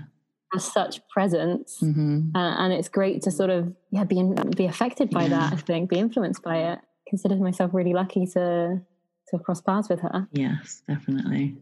has 0.53 0.71
such 0.71 1.05
presence, 1.09 1.79
mm-hmm. 1.81 2.35
uh, 2.35 2.55
and 2.63 2.73
it's 2.73 2.89
great 2.89 3.21
to 3.23 3.31
sort 3.31 3.49
of 3.49 3.73
yeah 3.91 4.03
be 4.03 4.17
in, 4.17 4.33
be 4.55 4.65
affected 4.65 5.09
by 5.09 5.23
yeah. 5.23 5.29
that. 5.29 5.53
I 5.53 5.55
think 5.57 5.89
be 5.89 5.99
influenced 5.99 6.43
by 6.43 6.57
it. 6.71 6.79
Consider 7.09 7.35
myself 7.35 7.71
really 7.73 7.93
lucky 7.93 8.25
to 8.27 8.81
to 9.29 9.39
cross 9.39 9.61
paths 9.61 9.89
with 9.89 10.01
her. 10.01 10.27
Yes, 10.31 10.83
definitely. 10.87 11.57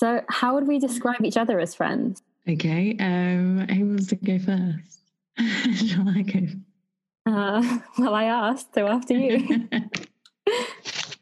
So, 0.00 0.22
how 0.30 0.54
would 0.54 0.66
we 0.66 0.78
describe 0.78 1.22
each 1.26 1.36
other 1.36 1.60
as 1.60 1.74
friends? 1.74 2.22
Okay, 2.48 2.96
um, 2.98 3.68
who 3.68 3.86
wants 3.86 4.06
to 4.06 4.16
go 4.16 4.38
first? 4.38 5.02
Shall 5.90 6.08
I 6.08 6.22
go? 6.22 6.46
Uh, 7.26 7.78
well, 7.98 8.14
I 8.14 8.24
asked, 8.24 8.74
so 8.74 8.86
after 8.86 9.12
you. 9.12 9.68
oh, 9.70 9.90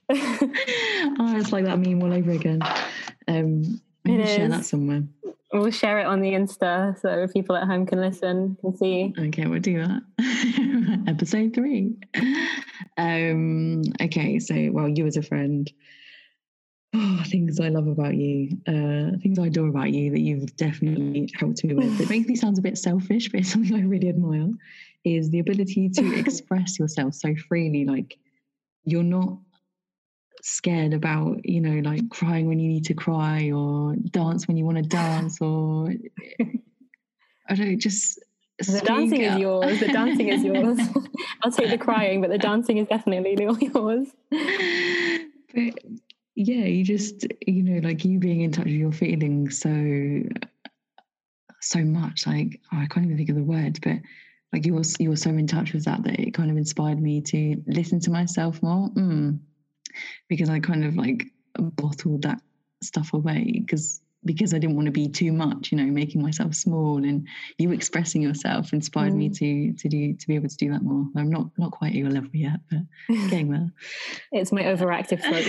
it's 0.09 1.51
like 1.51 1.65
that 1.65 1.81
meme 1.81 2.01
all 2.05 2.13
over 2.13 2.31
again. 2.31 2.61
Um, 3.27 3.81
maybe 4.05 4.25
share 4.27 4.49
that 4.49 4.65
somewhere. 4.65 5.03
We'll 5.53 5.73
share 5.73 5.99
it 5.99 6.07
on 6.07 6.21
the 6.21 6.35
Insta 6.35 7.01
so 7.01 7.27
people 7.33 7.57
at 7.57 7.67
home 7.67 7.85
can 7.85 8.01
listen, 8.01 8.59
can 8.61 8.77
see. 8.77 9.13
Okay, 9.19 9.47
we'll 9.47 9.59
do 9.59 9.85
that. 9.85 10.03
Episode 11.09 11.53
three. 11.53 11.97
Um, 12.97 13.83
okay, 14.01 14.39
so 14.39 14.55
well, 14.71 14.89
you 14.89 15.05
as 15.05 15.17
a 15.17 15.23
friend. 15.23 15.69
Oh, 16.95 17.23
things 17.27 17.61
I 17.61 17.69
love 17.69 17.87
about 17.87 18.15
you, 18.15 18.57
uh, 18.67 19.19
things 19.23 19.39
I 19.39 19.47
adore 19.47 19.69
about 19.69 19.93
you 19.93 20.11
that 20.11 20.21
you've 20.21 20.57
definitely 20.57 21.31
helped 21.35 21.63
me 21.63 21.75
with. 21.75 22.01
It 22.01 22.09
makes 22.11 22.29
me 22.29 22.35
sound 22.35 22.59
a 22.59 22.63
bit 22.63 22.79
selfish, 22.79 23.31
but 23.31 23.41
it's 23.41 23.53
something 23.53 23.77
I 23.77 23.83
really 23.83 24.09
admire. 24.09 24.49
Is 25.05 25.31
the 25.31 25.39
ability 25.39 25.91
to 25.91 26.15
express 26.19 26.79
yourself 26.79 27.15
so 27.15 27.35
freely. 27.49 27.85
Like 27.85 28.19
you're 28.85 29.03
not 29.03 29.39
scared 30.43 30.95
about 30.95 31.45
you 31.45 31.61
know 31.61 31.81
like 31.89 32.09
crying 32.11 32.47
when 32.47 32.59
you 32.59 32.69
need 32.69 32.85
to 32.85 32.95
cry 32.95 33.51
or 33.51 33.95
dance 34.11 34.47
when 34.47 34.57
you 34.57 34.65
want 34.65 34.77
to 34.77 34.83
dance 34.89 35.41
or 35.41 35.93
i 37.49 37.55
don't 37.55 37.79
just 37.79 38.21
the 38.59 38.81
dancing 38.85 39.23
is 39.23 39.37
yours 39.39 39.81
the 39.81 39.89
dancing 39.89 40.29
is 40.29 40.45
yours 40.45 40.79
i'll 41.43 41.51
take 41.51 41.71
the 41.71 41.79
crying 41.79 42.21
but 42.21 42.31
the 42.31 42.39
dancing 42.39 42.79
is 42.79 42.87
definitely 42.87 43.47
all 43.47 43.59
yours 43.59 44.09
but 45.55 45.75
yeah 46.39 46.65
you 46.65 46.85
just 46.85 47.27
you 47.47 47.65
know 47.65 47.81
like 47.87 48.05
you 48.05 48.19
being 48.21 48.43
in 48.43 48.53
touch 48.53 48.67
with 48.67 48.75
your 48.75 48.93
feelings 48.93 49.59
so 49.59 50.23
so 51.61 51.81
much 51.81 52.27
like 52.29 52.61
oh, 52.73 52.79
i 52.79 52.87
can't 52.87 53.07
even 53.07 53.17
think 53.17 53.29
of 53.29 53.35
the 53.35 53.43
word, 53.43 53.77
but 53.83 53.97
like 54.53 54.65
you 54.65 54.73
were 54.73 54.85
you 55.01 55.11
were 55.11 55.17
so 55.17 55.31
in 55.31 55.49
touch 55.49 55.73
with 55.73 55.85
that 55.85 56.03
that 56.05 56.19
it 56.21 56.33
kind 56.33 56.51
of 56.51 56.57
inspired 56.57 57.01
me 57.01 57.21
to 57.21 57.61
listen 57.67 57.99
to 58.01 58.11
myself 58.11 58.63
more 58.63 58.89
mm. 58.91 59.39
Because 60.29 60.49
I 60.49 60.61
kind 60.61 60.85
of 60.85 60.97
like 60.97 61.27
bottled 61.59 62.23
that 62.23 62.41
stuff 62.83 63.15
away 63.15 63.53
because 63.59 64.01
because 64.25 64.53
I 64.53 64.59
didn't 64.59 64.77
want 64.77 64.87
to 64.87 64.93
be 64.93 65.09
too 65.09 65.33
much, 65.33 65.71
you 65.71 65.79
know, 65.79 65.85
making 65.85 66.23
myself 66.23 66.55
small 66.55 66.99
and 66.99 67.27
you 67.59 67.73
expressing 67.73 68.23
yourself 68.23 68.73
inspired 68.73 69.13
mm. 69.13 69.17
me 69.17 69.29
to 69.31 69.73
to 69.73 69.89
do 69.89 70.15
to 70.15 70.27
be 70.27 70.35
able 70.35 70.49
to 70.49 70.57
do 70.57 70.71
that 70.73 70.83
more. 70.83 71.07
I'm 71.17 71.31
not 71.31 71.47
not 71.57 71.71
quite 71.71 71.89
at 71.89 71.95
your 71.95 72.11
level 72.11 72.31
yet, 72.33 72.61
but 72.71 72.81
getting 73.31 73.51
there. 73.51 73.71
it's 74.33 74.53
my 74.53 74.63
overactive 74.63 75.23
throat 75.23 75.47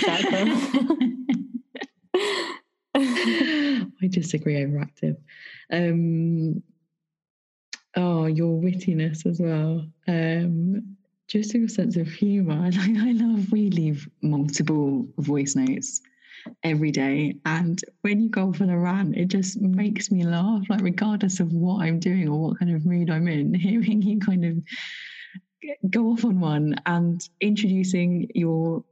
I 4.02 4.08
disagree, 4.08 4.56
overactive. 4.56 5.18
Um, 5.72 6.64
oh, 7.96 8.26
your 8.26 8.62
wittiness 8.62 9.26
as 9.26 9.40
well. 9.40 9.86
Um, 10.08 10.98
just 11.28 11.54
your 11.54 11.68
sense 11.68 11.96
of 11.98 12.08
humor. 12.08 12.54
I, 12.54 12.68
I 12.74 13.12
love 13.14 13.52
we 13.52 13.70
leave 13.70 14.10
multiple 14.22 15.08
voice 15.18 15.56
notes 15.56 16.02
every 16.64 16.92
day. 16.92 17.36
And 17.46 17.82
when 18.02 18.22
you 18.22 18.30
go 18.30 18.54
for 18.54 18.66
the 18.66 18.74
a 18.74 18.78
rant, 18.78 19.18
it 19.18 19.26
just 19.28 19.60
makes 19.62 20.12
me 20.12 20.26
laugh, 20.26 20.64
like 20.70 20.82
regardless 20.82 21.40
of 21.40 21.54
what 21.54 21.84
I'm 21.84 22.00
doing 22.00 22.28
or 22.28 22.40
what 22.40 22.60
kind 22.60 22.76
of 22.76 22.86
mood 22.86 23.10
I'm 23.10 23.28
in, 23.28 23.54
hearing 23.56 24.02
you 24.02 24.20
kind 24.20 24.46
of 24.46 24.58
go 25.90 26.12
off 26.12 26.26
on 26.26 26.40
one 26.40 26.76
and 26.86 27.28
introducing 27.42 28.30
your 28.34 28.84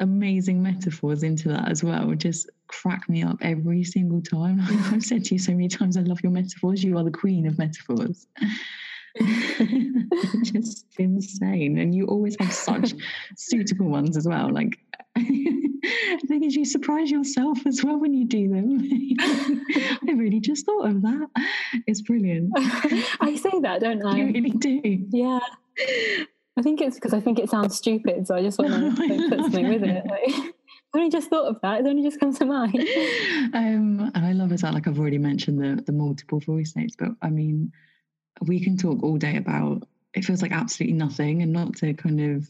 amazing 0.00 0.62
metaphors 0.62 1.22
into 1.22 1.48
that 1.48 1.70
as 1.70 1.84
well 1.84 2.12
just 2.14 2.50
crack 2.66 3.08
me 3.08 3.22
up 3.22 3.36
every 3.42 3.84
single 3.84 4.20
time. 4.20 4.58
I've 4.92 5.02
said 5.02 5.24
to 5.26 5.34
you 5.34 5.38
so 5.38 5.52
many 5.52 5.68
times, 5.68 5.96
I 5.96 6.00
love 6.00 6.20
your 6.22 6.32
metaphors. 6.32 6.82
You 6.82 6.98
are 6.98 7.04
the 7.04 7.10
queen 7.10 7.46
of 7.46 7.58
metaphors. 7.58 8.26
just 10.42 10.86
insane. 10.98 11.78
And 11.78 11.94
you 11.94 12.06
always 12.06 12.36
have 12.40 12.52
such 12.52 12.94
suitable 13.36 13.86
ones 13.86 14.16
as 14.16 14.26
well. 14.26 14.50
Like 14.50 14.78
the 16.20 16.26
thing 16.26 16.44
is 16.44 16.54
you 16.54 16.64
surprise 16.64 17.10
yourself 17.10 17.66
as 17.66 17.82
well 17.84 17.98
when 17.98 18.14
you 18.14 18.26
do 18.26 18.48
them. 18.48 18.80
I 19.20 20.12
really 20.12 20.40
just 20.40 20.66
thought 20.66 20.88
of 20.88 21.02
that. 21.02 21.28
It's 21.86 22.02
brilliant. 22.02 22.52
I 22.56 23.36
say 23.36 23.60
that, 23.60 23.80
don't 23.80 24.04
I? 24.04 24.16
You 24.16 24.26
really 24.26 24.50
do. 24.50 24.80
Yeah. 25.10 25.40
I 26.56 26.62
think 26.62 26.80
it's 26.80 26.96
because 26.96 27.12
I 27.12 27.20
think 27.20 27.38
it 27.38 27.50
sounds 27.50 27.76
stupid, 27.76 28.26
so 28.26 28.34
I 28.36 28.42
just 28.42 28.58
want 28.58 28.72
to 28.72 29.02
like, 29.02 29.18
put 29.30 29.38
something 29.40 29.68
with 29.68 29.82
it. 29.82 30.04
Like, 30.06 30.54
I 30.94 30.98
only 30.98 31.10
just 31.10 31.28
thought 31.28 31.48
of 31.48 31.60
that. 31.62 31.80
It 31.80 31.86
only 31.86 32.02
just 32.02 32.20
comes 32.20 32.38
to 32.38 32.44
mind. 32.44 32.76
Um, 33.52 34.12
and 34.14 34.24
I 34.24 34.32
love 34.32 34.52
as 34.52 34.62
well. 34.62 34.72
Like 34.72 34.86
I've 34.86 34.98
already 34.98 35.18
mentioned 35.18 35.60
the 35.60 35.82
the 35.82 35.92
multiple 35.92 36.38
voice 36.38 36.74
notes, 36.76 36.94
but 36.96 37.10
I 37.22 37.30
mean, 37.30 37.72
we 38.42 38.60
can 38.60 38.76
talk 38.76 39.02
all 39.02 39.16
day 39.16 39.36
about. 39.36 39.88
It 40.14 40.24
feels 40.24 40.42
like 40.42 40.52
absolutely 40.52 40.96
nothing, 40.96 41.42
and 41.42 41.52
not 41.52 41.74
to 41.76 41.92
kind 41.94 42.20
of 42.20 42.48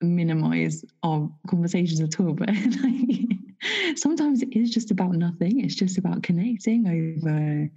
minimize 0.00 0.84
our 1.02 1.30
conversations 1.48 2.00
at 2.00 2.18
all, 2.20 2.32
but 2.32 2.48
like, 2.82 3.96
sometimes 3.96 4.42
it 4.42 4.56
is 4.56 4.70
just 4.70 4.90
about 4.90 5.12
nothing. 5.12 5.64
It's 5.64 5.74
just 5.74 5.98
about 5.98 6.22
connecting 6.22 6.86
over, 6.86 7.70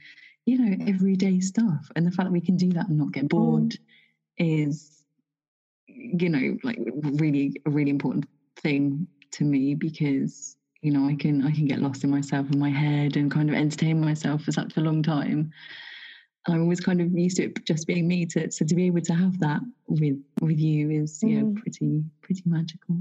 you 0.45 0.57
know, 0.57 0.85
everyday 0.87 1.39
stuff, 1.39 1.91
and 1.95 2.05
the 2.05 2.11
fact 2.11 2.27
that 2.27 2.33
we 2.33 2.41
can 2.41 2.57
do 2.57 2.69
that 2.73 2.89
and 2.89 2.97
not 2.97 3.11
get 3.11 3.29
bored 3.29 3.71
mm. 3.71 3.77
is 4.37 4.97
you 5.97 6.29
know 6.29 6.57
like 6.63 6.79
really 7.13 7.53
a 7.65 7.69
really 7.69 7.89
important 7.89 8.27
thing 8.57 9.07
to 9.31 9.43
me 9.43 9.75
because 9.75 10.55
you 10.81 10.91
know 10.91 11.07
i 11.07 11.15
can 11.15 11.45
i 11.45 11.51
can 11.51 11.65
get 11.65 11.79
lost 11.79 12.03
in 12.03 12.09
myself 12.09 12.49
in 12.51 12.59
my 12.59 12.69
head 12.69 13.15
and 13.17 13.31
kind 13.31 13.49
of 13.49 13.55
entertain 13.55 13.99
myself 13.99 14.43
for 14.43 14.51
such 14.51 14.77
a 14.77 14.81
long 14.81 15.01
time 15.01 15.51
i'm 16.47 16.61
always 16.61 16.79
kind 16.79 17.01
of 17.01 17.11
used 17.17 17.37
to 17.37 17.43
it 17.43 17.65
just 17.65 17.87
being 17.87 18.07
me 18.07 18.25
to 18.25 18.49
so 18.51 18.65
to 18.65 18.75
be 18.75 18.87
able 18.87 19.01
to 19.01 19.13
have 19.13 19.39
that 19.39 19.61
with 19.87 20.21
with 20.41 20.59
you 20.59 20.89
is 20.89 21.19
mm. 21.19 21.33
yeah 21.33 21.61
pretty 21.61 22.03
pretty 22.21 22.43
magical 22.45 22.97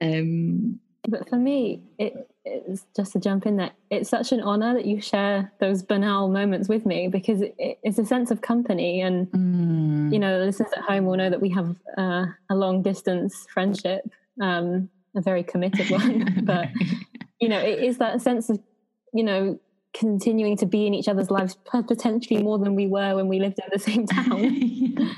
um 0.00 0.78
but 1.08 1.28
for 1.28 1.36
me 1.36 1.82
it 1.98 2.28
it's 2.44 2.86
just 2.96 3.12
to 3.12 3.20
jump 3.20 3.46
in 3.46 3.56
there 3.56 3.70
it's 3.90 4.10
such 4.10 4.32
an 4.32 4.40
honor 4.40 4.74
that 4.74 4.86
you 4.86 5.00
share 5.00 5.52
those 5.60 5.82
banal 5.82 6.28
moments 6.28 6.68
with 6.68 6.84
me 6.86 7.08
because 7.08 7.40
it, 7.42 7.54
it's 7.58 7.98
a 7.98 8.04
sense 8.04 8.30
of 8.30 8.40
company 8.40 9.00
and 9.00 9.30
mm. 9.30 10.12
you 10.12 10.18
know 10.18 10.38
the 10.38 10.46
listeners 10.46 10.70
at 10.76 10.82
home 10.82 11.04
will 11.04 11.16
know 11.16 11.30
that 11.30 11.40
we 11.40 11.50
have 11.50 11.76
uh, 11.96 12.24
a 12.50 12.54
long 12.54 12.82
distance 12.82 13.46
friendship 13.52 14.02
um, 14.40 14.88
a 15.16 15.20
very 15.20 15.42
committed 15.42 15.90
one 15.90 16.40
but 16.44 16.68
you 17.40 17.48
know 17.48 17.58
it 17.58 17.82
is 17.82 17.98
that 17.98 18.20
sense 18.20 18.50
of 18.50 18.60
you 19.12 19.24
know 19.24 19.58
continuing 19.94 20.56
to 20.58 20.66
be 20.66 20.86
in 20.86 20.94
each 20.94 21.08
other's 21.08 21.30
lives 21.30 21.56
potentially 21.64 22.42
more 22.42 22.58
than 22.58 22.74
we 22.74 22.86
were 22.86 23.16
when 23.16 23.28
we 23.28 23.40
lived 23.40 23.58
in 23.58 23.68
the 23.72 23.78
same 23.78 24.06
town. 24.06 25.16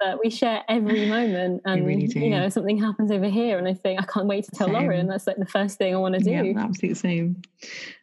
But 0.00 0.18
we 0.22 0.28
share 0.28 0.62
every 0.68 1.08
moment 1.08 1.62
and 1.64 1.86
really 1.86 2.06
you 2.14 2.30
know 2.30 2.48
something 2.48 2.78
happens 2.78 3.10
over 3.10 3.28
here 3.28 3.56
and 3.56 3.66
i 3.66 3.72
think 3.72 3.98
i 4.00 4.04
can't 4.04 4.26
wait 4.26 4.44
to 4.44 4.50
tell 4.50 4.66
same. 4.66 4.74
lauren 4.74 5.06
that's 5.06 5.26
like 5.26 5.36
the 5.36 5.46
first 5.46 5.78
thing 5.78 5.94
i 5.94 5.98
want 5.98 6.14
to 6.14 6.20
do. 6.20 6.30
Yeah 6.30 6.42
absolutely 6.56 6.88
the 6.90 6.94
same. 6.94 7.42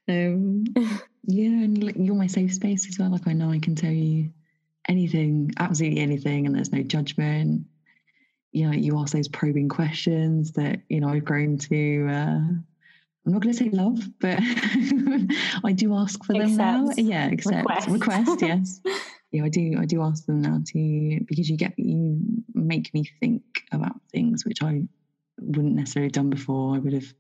Um, 0.08 0.64
yeah 1.26 1.50
and 1.50 1.84
like, 1.84 1.96
you're 2.00 2.16
my 2.16 2.28
safe 2.28 2.54
space 2.54 2.88
as 2.88 2.98
well 2.98 3.12
like 3.12 3.28
i 3.28 3.34
know 3.34 3.52
i 3.52 3.60
can 3.60 3.76
tell 3.76 3.92
you 3.92 4.32
anything 4.88 5.52
absolutely 5.60 6.00
anything 6.00 6.46
and 6.46 6.56
there's 6.56 6.72
no 6.72 6.82
judgment. 6.82 7.66
You 8.52 8.68
know 8.68 8.74
you 8.74 8.98
ask 9.00 9.14
those 9.14 9.28
probing 9.28 9.70
questions 9.70 10.54
that 10.54 10.82
you 10.90 11.02
know 11.02 11.10
i've 11.10 11.26
grown 11.26 11.58
to 11.58 12.08
uh, 12.10 12.40
I'm 13.26 13.34
not 13.34 13.42
going 13.42 13.54
to 13.54 13.60
say 13.60 13.70
love, 13.70 14.00
but 14.20 14.40
I 15.64 15.74
do 15.74 15.94
ask 15.96 16.24
for 16.24 16.34
them 16.34 16.56
now. 16.56 16.90
Yeah, 16.98 17.28
accept 17.28 17.58
request, 17.58 17.88
request 17.90 18.42
yes. 18.42 18.82
yeah, 19.32 19.44
I 19.44 19.50
do. 19.50 19.76
I 19.80 19.86
do 19.86 20.02
ask 20.02 20.26
them 20.26 20.42
now 20.42 20.60
to 20.66 21.20
because 21.28 21.50
you 21.50 21.56
get 21.56 21.78
you 21.78 22.20
make 22.54 22.92
me 22.94 23.06
think 23.20 23.44
about 23.72 24.02
things 24.12 24.44
which 24.44 24.64
I 24.64 24.84
wouldn't 25.40 25.76
necessarily 25.76 26.08
have 26.08 26.14
done 26.14 26.32
before. 26.32 26.76
I 26.76 26.80
would 26.80 26.94
have 26.94 27.14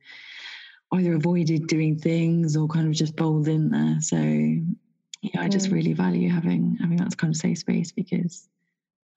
either 0.93 1.13
avoided 1.13 1.67
doing 1.67 1.97
things 1.97 2.57
or 2.57 2.67
kind 2.67 2.87
of 2.87 2.93
just 2.93 3.15
bowled 3.15 3.47
in 3.47 3.69
there. 3.69 4.01
So 4.01 4.17
yeah, 4.17 5.41
I 5.41 5.47
just 5.47 5.69
mm. 5.69 5.73
really 5.73 5.93
value 5.93 6.29
having 6.29 6.77
having 6.81 6.97
that 6.97 7.15
kind 7.15 7.33
of 7.33 7.37
safe 7.37 7.59
space 7.59 7.91
because, 7.91 8.47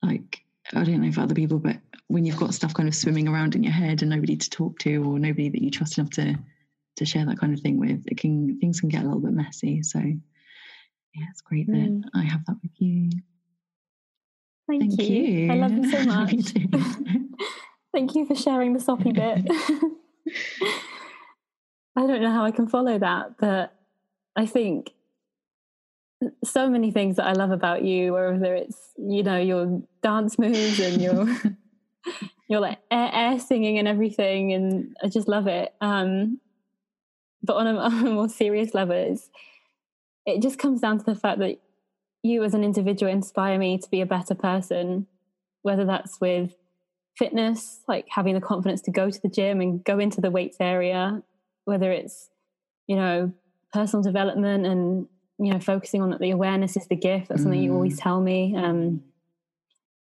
like, 0.02 0.44
I 0.74 0.84
don't 0.84 1.00
know 1.00 1.12
for 1.12 1.22
other 1.22 1.34
people, 1.34 1.58
but 1.58 1.78
when 2.08 2.26
you've 2.26 2.36
got 2.36 2.52
stuff 2.52 2.74
kind 2.74 2.88
of 2.88 2.94
swimming 2.94 3.26
around 3.26 3.54
in 3.54 3.62
your 3.62 3.72
head 3.72 4.02
and 4.02 4.10
nobody 4.10 4.36
to 4.36 4.50
talk 4.50 4.78
to 4.80 4.96
or 4.98 5.18
nobody 5.18 5.48
that 5.48 5.62
you 5.62 5.70
trust 5.70 5.96
enough 5.96 6.10
to 6.10 6.38
to 6.96 7.04
share 7.04 7.26
that 7.26 7.38
kind 7.38 7.52
of 7.52 7.60
thing 7.60 7.78
with, 7.78 8.04
it 8.06 8.18
can 8.18 8.58
things 8.60 8.80
can 8.80 8.88
get 8.88 9.02
a 9.02 9.04
little 9.04 9.20
bit 9.20 9.32
messy. 9.32 9.82
So 9.82 9.98
yeah, 9.98 11.26
it's 11.30 11.40
great 11.42 11.66
that 11.68 11.74
mm. 11.74 12.02
I 12.14 12.22
have 12.22 12.44
that 12.46 12.56
with 12.62 12.72
you. 12.78 13.10
Thank, 14.66 14.82
Thank 14.82 15.02
you. 15.02 15.16
you. 15.16 15.52
I 15.52 15.56
love 15.56 15.72
you 15.72 15.90
so 15.90 16.04
much. 16.06 16.34
Thank 17.92 18.14
you 18.14 18.26
for 18.26 18.34
sharing 18.34 18.72
the 18.72 18.80
soppy 18.80 19.12
bit. 19.12 19.46
I 21.96 22.06
don't 22.06 22.22
know 22.22 22.32
how 22.32 22.44
I 22.44 22.50
can 22.50 22.66
follow 22.66 22.98
that, 22.98 23.36
but 23.38 23.72
I 24.34 24.46
think 24.46 24.90
so 26.42 26.68
many 26.68 26.90
things 26.90 27.16
that 27.16 27.26
I 27.26 27.32
love 27.32 27.50
about 27.52 27.84
you, 27.84 28.14
whether 28.14 28.54
it's 28.54 28.78
you 28.96 29.22
know 29.22 29.36
your 29.36 29.82
dance 30.02 30.38
moves 30.38 30.80
and 30.80 31.00
your 31.00 31.28
your 32.48 32.60
like 32.60 32.78
air, 32.90 33.10
air, 33.12 33.38
singing 33.38 33.78
and 33.78 33.86
everything, 33.86 34.52
and 34.52 34.96
I 35.02 35.08
just 35.08 35.28
love 35.28 35.46
it. 35.46 35.72
Um, 35.80 36.40
but 37.44 37.56
on 37.56 37.66
a, 37.66 37.76
on 37.78 38.06
a 38.06 38.10
more 38.10 38.28
serious 38.28 38.74
level, 38.74 39.16
it 40.26 40.42
just 40.42 40.58
comes 40.58 40.80
down 40.80 40.98
to 40.98 41.04
the 41.04 41.14
fact 41.14 41.38
that 41.38 41.58
you 42.22 42.42
as 42.42 42.54
an 42.54 42.64
individual 42.64 43.12
inspire 43.12 43.58
me 43.58 43.78
to 43.78 43.90
be 43.90 44.00
a 44.00 44.06
better 44.06 44.34
person, 44.34 45.06
whether 45.62 45.84
that's 45.84 46.20
with 46.20 46.54
fitness, 47.16 47.80
like 47.86 48.06
having 48.08 48.34
the 48.34 48.40
confidence 48.40 48.80
to 48.82 48.90
go 48.90 49.10
to 49.10 49.20
the 49.20 49.28
gym 49.28 49.60
and 49.60 49.84
go 49.84 49.98
into 49.98 50.20
the 50.20 50.30
weights 50.30 50.56
area, 50.58 51.22
whether 51.66 51.92
it's, 51.92 52.30
you 52.86 52.96
know, 52.96 53.32
personal 53.72 54.02
development 54.02 54.66
and, 54.66 55.06
you 55.38 55.52
know, 55.52 55.60
focusing 55.60 56.00
on 56.00 56.10
that 56.10 56.20
the 56.20 56.30
awareness 56.30 56.76
is 56.76 56.86
the 56.86 56.96
gift. 56.96 57.28
That's 57.28 57.42
something 57.42 57.60
mm. 57.60 57.64
you 57.64 57.74
always 57.74 57.98
mm. 57.98 58.02
tell 58.02 58.20
me. 58.20 58.54
Um, 58.56 59.02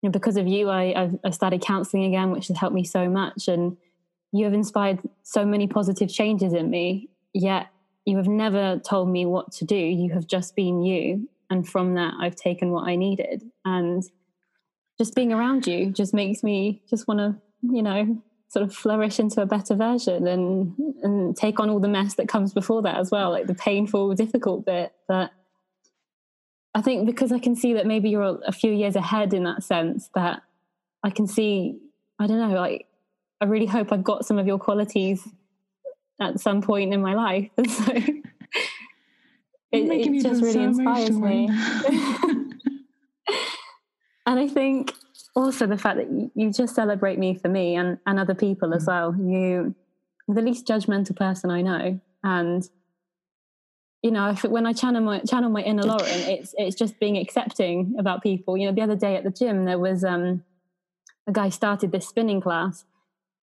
you 0.02 0.08
know, 0.08 0.10
because 0.10 0.36
of 0.36 0.46
you, 0.46 0.70
I, 0.70 0.94
I've, 1.02 1.18
I 1.24 1.30
started 1.30 1.60
counseling 1.60 2.04
again, 2.04 2.30
which 2.30 2.48
has 2.48 2.56
helped 2.56 2.74
me 2.74 2.84
so 2.84 3.08
much. 3.08 3.48
And 3.48 3.76
you 4.32 4.44
have 4.44 4.54
inspired 4.54 5.00
so 5.22 5.44
many 5.44 5.66
positive 5.66 6.08
changes 6.08 6.52
in 6.52 6.70
me. 6.70 7.10
Yet 7.38 7.66
you 8.06 8.16
have 8.16 8.28
never 8.28 8.78
told 8.78 9.10
me 9.10 9.26
what 9.26 9.52
to 9.52 9.66
do. 9.66 9.76
You 9.76 10.14
have 10.14 10.26
just 10.26 10.56
been 10.56 10.82
you. 10.82 11.28
And 11.50 11.68
from 11.68 11.94
that, 11.94 12.14
I've 12.18 12.34
taken 12.34 12.70
what 12.70 12.88
I 12.88 12.96
needed. 12.96 13.42
And 13.62 14.02
just 14.96 15.14
being 15.14 15.34
around 15.34 15.66
you 15.66 15.90
just 15.90 16.14
makes 16.14 16.42
me 16.42 16.80
just 16.88 17.06
want 17.06 17.20
to, 17.20 17.36
you 17.62 17.82
know, 17.82 18.22
sort 18.48 18.62
of 18.62 18.74
flourish 18.74 19.18
into 19.18 19.42
a 19.42 19.46
better 19.46 19.74
version 19.74 20.26
and 20.26 20.74
and 21.02 21.36
take 21.36 21.60
on 21.60 21.68
all 21.68 21.78
the 21.78 21.88
mess 21.88 22.14
that 22.14 22.26
comes 22.26 22.54
before 22.54 22.80
that 22.80 22.96
as 22.96 23.10
well, 23.10 23.30
like 23.32 23.48
the 23.48 23.54
painful, 23.54 24.14
difficult 24.14 24.64
bit. 24.64 24.94
But 25.06 25.30
I 26.74 26.80
think 26.80 27.04
because 27.04 27.32
I 27.32 27.38
can 27.38 27.54
see 27.54 27.74
that 27.74 27.86
maybe 27.86 28.08
you're 28.08 28.40
a 28.46 28.52
few 28.52 28.72
years 28.72 28.96
ahead 28.96 29.34
in 29.34 29.44
that 29.44 29.62
sense, 29.62 30.08
that 30.14 30.40
I 31.02 31.10
can 31.10 31.26
see, 31.26 31.78
I 32.18 32.26
don't 32.26 32.38
know, 32.38 32.56
like 32.56 32.86
I 33.42 33.44
really 33.44 33.66
hope 33.66 33.92
I've 33.92 34.04
got 34.04 34.24
some 34.24 34.38
of 34.38 34.46
your 34.46 34.58
qualities 34.58 35.28
at 36.20 36.40
some 36.40 36.62
point 36.62 36.92
in 36.92 37.00
my 37.00 37.14
life. 37.14 37.50
And 37.56 37.70
so 37.78 37.92
it, 37.92 38.24
it 39.72 40.22
just 40.22 40.42
really 40.42 40.52
so 40.52 40.60
inspires 40.62 41.10
me. 41.10 41.48
and 44.26 44.40
I 44.40 44.48
think 44.48 44.92
also 45.34 45.66
the 45.66 45.78
fact 45.78 45.98
that 45.98 46.30
you, 46.34 46.52
just 46.52 46.74
celebrate 46.74 47.18
me 47.18 47.34
for 47.34 47.48
me 47.48 47.76
and, 47.76 47.98
and 48.06 48.18
other 48.18 48.34
people 48.34 48.74
as 48.74 48.84
mm. 48.84 48.88
well. 48.88 49.14
You 49.18 49.74
the 50.28 50.42
least 50.42 50.66
judgmental 50.66 51.14
person 51.14 51.50
I 51.50 51.62
know. 51.62 52.00
And 52.24 52.68
you 54.02 54.10
know, 54.10 54.30
if, 54.30 54.44
when 54.44 54.66
I 54.66 54.72
channel 54.72 55.02
my 55.02 55.20
channel 55.20 55.50
my 55.50 55.62
inner 55.62 55.82
Lauren, 55.82 56.06
it's 56.06 56.54
it's 56.56 56.76
just 56.76 56.98
being 57.00 57.16
accepting 57.16 57.96
about 57.98 58.22
people. 58.22 58.56
You 58.56 58.66
know, 58.66 58.72
the 58.72 58.82
other 58.82 58.96
day 58.96 59.16
at 59.16 59.24
the 59.24 59.30
gym, 59.30 59.64
there 59.64 59.78
was 59.78 60.04
um, 60.04 60.44
a 61.26 61.32
guy 61.32 61.48
started 61.48 61.92
this 61.92 62.06
spinning 62.06 62.40
class, 62.40 62.84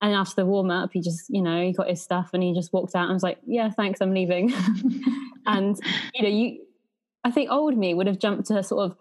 and 0.03 0.13
after 0.13 0.35
the 0.35 0.45
warm 0.45 0.69
up, 0.69 0.91
he 0.91 0.99
just 0.99 1.29
you 1.29 1.41
know 1.41 1.65
he 1.65 1.71
got 1.71 1.89
his 1.89 2.01
stuff 2.01 2.31
and 2.33 2.43
he 2.43 2.53
just 2.53 2.73
walked 2.73 2.93
out 2.93 3.05
and 3.05 3.13
was 3.13 3.23
like, 3.23 3.39
"Yeah, 3.47 3.71
thanks, 3.71 4.01
I'm 4.01 4.13
leaving." 4.13 4.53
and 5.47 5.79
you 6.13 6.23
know, 6.23 6.29
you, 6.29 6.59
I 7.23 7.31
think 7.31 7.49
old 7.49 7.77
me 7.77 7.93
would 7.93 8.07
have 8.07 8.19
jumped 8.19 8.47
to 8.47 8.61
sort 8.63 8.91
of, 8.91 8.97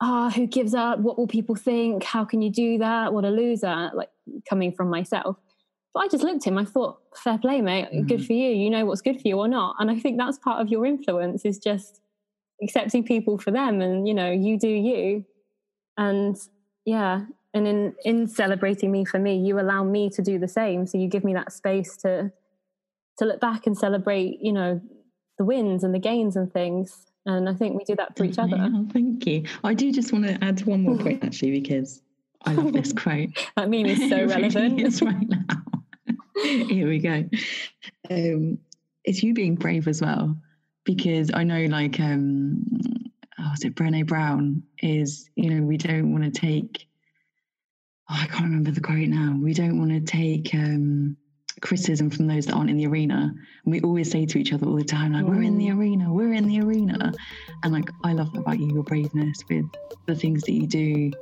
"Ah, 0.00 0.26
oh, 0.26 0.30
who 0.30 0.48
gives 0.48 0.74
up? 0.74 0.98
What 0.98 1.16
will 1.16 1.28
people 1.28 1.54
think? 1.54 2.02
How 2.02 2.24
can 2.24 2.42
you 2.42 2.50
do 2.50 2.78
that? 2.78 3.14
What 3.14 3.24
a 3.24 3.30
loser!" 3.30 3.92
Like 3.94 4.10
coming 4.48 4.72
from 4.72 4.90
myself. 4.90 5.36
But 5.94 6.00
I 6.00 6.08
just 6.08 6.24
looked 6.24 6.44
at 6.44 6.52
him. 6.52 6.58
I 6.58 6.64
thought, 6.64 6.98
fair 7.16 7.38
play, 7.38 7.60
mate. 7.60 7.86
Mm-hmm. 7.86 8.06
Good 8.06 8.26
for 8.26 8.32
you. 8.32 8.50
You 8.50 8.70
know 8.70 8.84
what's 8.86 9.02
good 9.02 9.20
for 9.20 9.28
you 9.28 9.38
or 9.38 9.48
not. 9.48 9.76
And 9.78 9.88
I 9.88 9.98
think 9.98 10.18
that's 10.18 10.38
part 10.38 10.60
of 10.60 10.68
your 10.68 10.84
influence 10.84 11.44
is 11.44 11.58
just 11.58 12.00
accepting 12.60 13.04
people 13.04 13.38
for 13.38 13.52
them, 13.52 13.80
and 13.80 14.08
you 14.08 14.14
know, 14.14 14.32
you 14.32 14.58
do 14.58 14.68
you. 14.68 15.24
And 15.96 16.36
yeah, 16.84 17.26
and 17.52 17.66
in 17.66 17.94
in 18.04 18.28
celebrating 18.28 18.92
me 18.92 19.04
for 19.04 19.18
me, 19.18 19.36
you 19.36 19.58
allow 19.58 19.82
me 19.82 20.10
to 20.10 20.22
do 20.22 20.38
the 20.38 20.48
same. 20.48 20.86
So 20.86 20.98
you 20.98 21.08
give 21.08 21.24
me 21.24 21.34
that 21.34 21.52
space 21.52 21.96
to 21.98 22.32
to 23.18 23.24
look 23.24 23.40
back 23.40 23.66
and 23.66 23.76
celebrate. 23.76 24.38
You 24.40 24.52
know, 24.52 24.80
the 25.38 25.44
wins 25.44 25.84
and 25.84 25.94
the 25.94 25.98
gains 25.98 26.36
and 26.36 26.52
things. 26.52 27.06
And 27.26 27.48
I 27.48 27.54
think 27.54 27.76
we 27.76 27.84
do 27.84 27.96
that 27.96 28.16
for 28.16 28.24
each 28.24 28.38
other. 28.38 28.56
Oh, 28.58 28.86
thank 28.92 29.26
you. 29.26 29.44
I 29.62 29.74
do 29.74 29.92
just 29.92 30.12
want 30.12 30.26
to 30.26 30.42
add 30.42 30.64
one 30.64 30.82
more 30.82 30.96
point 30.96 31.24
actually, 31.24 31.60
because 31.60 32.02
I 32.46 32.54
love 32.54 32.72
this 32.72 32.92
quote. 32.92 33.30
that 33.56 33.68
meme 33.68 33.86
is 33.86 34.08
so 34.08 34.24
relevant. 34.26 34.80
It's 34.80 35.02
right 35.02 35.28
now. 35.28 35.62
Here 36.42 36.88
we 36.88 36.98
go. 36.98 37.28
Um, 38.10 38.58
it's 39.04 39.22
you 39.22 39.34
being 39.34 39.56
brave 39.56 39.88
as 39.88 40.00
well, 40.00 40.36
because 40.84 41.30
I 41.34 41.44
know, 41.44 41.66
like, 41.66 42.00
um, 42.00 42.64
oh, 43.38 43.50
was 43.50 43.64
it 43.64 43.74
Brené 43.74 44.06
Brown? 44.06 44.62
Is 44.82 45.28
you 45.34 45.50
know 45.50 45.62
we 45.62 45.76
don't 45.76 46.12
want 46.12 46.24
to 46.24 46.30
take. 46.30 46.86
Oh, 48.10 48.16
I 48.18 48.26
can't 48.26 48.44
remember 48.44 48.72
the 48.72 48.80
quote 48.80 49.06
now. 49.06 49.36
We 49.40 49.54
don't 49.54 49.78
want 49.78 49.92
to 49.92 50.00
take 50.00 50.52
um, 50.52 51.16
criticism 51.60 52.10
from 52.10 52.26
those 52.26 52.46
that 52.46 52.54
aren't 52.54 52.68
in 52.68 52.76
the 52.76 52.86
arena. 52.86 53.32
And 53.64 53.72
we 53.72 53.80
always 53.82 54.10
say 54.10 54.26
to 54.26 54.38
each 54.38 54.52
other 54.52 54.66
all 54.66 54.74
the 54.74 54.82
time, 54.82 55.12
like, 55.12 55.24
we're 55.24 55.42
in 55.42 55.58
the 55.58 55.70
arena, 55.70 56.12
we're 56.12 56.32
in 56.32 56.48
the 56.48 56.60
arena. 56.60 57.12
And 57.62 57.72
like, 57.72 57.88
I 58.02 58.12
love 58.12 58.34
about 58.34 58.58
you, 58.58 58.74
your 58.74 58.82
braveness 58.82 59.38
with 59.48 59.64
the 60.06 60.16
things 60.16 60.42
that 60.42 60.52
you 60.52 60.66
do. 60.66 61.12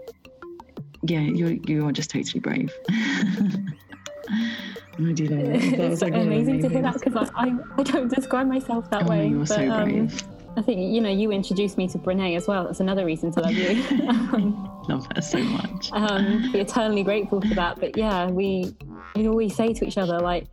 Yeah, 1.03 1.20
you're 1.20 1.53
you 1.53 1.87
are 1.87 1.92
just 1.92 2.11
totally 2.11 2.40
brave. 2.40 2.72
I 2.88 5.12
do 5.12 5.29
love 5.29 5.40
it. 5.40 5.77
That 5.77 5.81
it's 5.92 6.03
like 6.03 6.14
amazing 6.14 6.62
to 6.62 6.68
hear 6.68 6.83
that 6.83 6.94
because 6.94 7.31
I, 7.37 7.55
I 7.77 7.83
don't 7.83 8.12
describe 8.12 8.48
myself 8.48 8.90
that 8.90 9.05
oh, 9.05 9.11
way. 9.11 9.29
You're 9.29 9.40
but, 9.40 9.48
so 9.48 9.70
um, 9.70 9.85
brave. 9.85 10.22
Um, 10.22 10.29
I 10.57 10.62
think 10.62 10.92
you 10.92 11.01
know 11.01 11.11
you 11.11 11.31
introduced 11.31 11.79
me 11.79 11.87
to 11.88 11.98
Brene 11.98 12.37
as 12.37 12.48
well. 12.48 12.64
That's 12.64 12.81
another 12.81 13.05
reason 13.05 13.31
to 13.33 13.40
love 13.40 13.53
you. 13.53 14.70
love 14.88 15.07
her 15.14 15.22
so 15.22 15.38
much. 15.38 15.90
Um, 15.92 16.51
be 16.53 16.61
eternally 16.61 17.03
grateful 17.03 17.40
for 17.40 17.55
that. 17.55 17.81
But 17.81 17.96
yeah, 17.96 18.27
we 18.31 18.74
we 19.14 19.29
always 19.29 19.55
say 19.55 19.72
to 19.74 19.87
each 19.87 19.98
other 19.98 20.18
like 20.20 20.46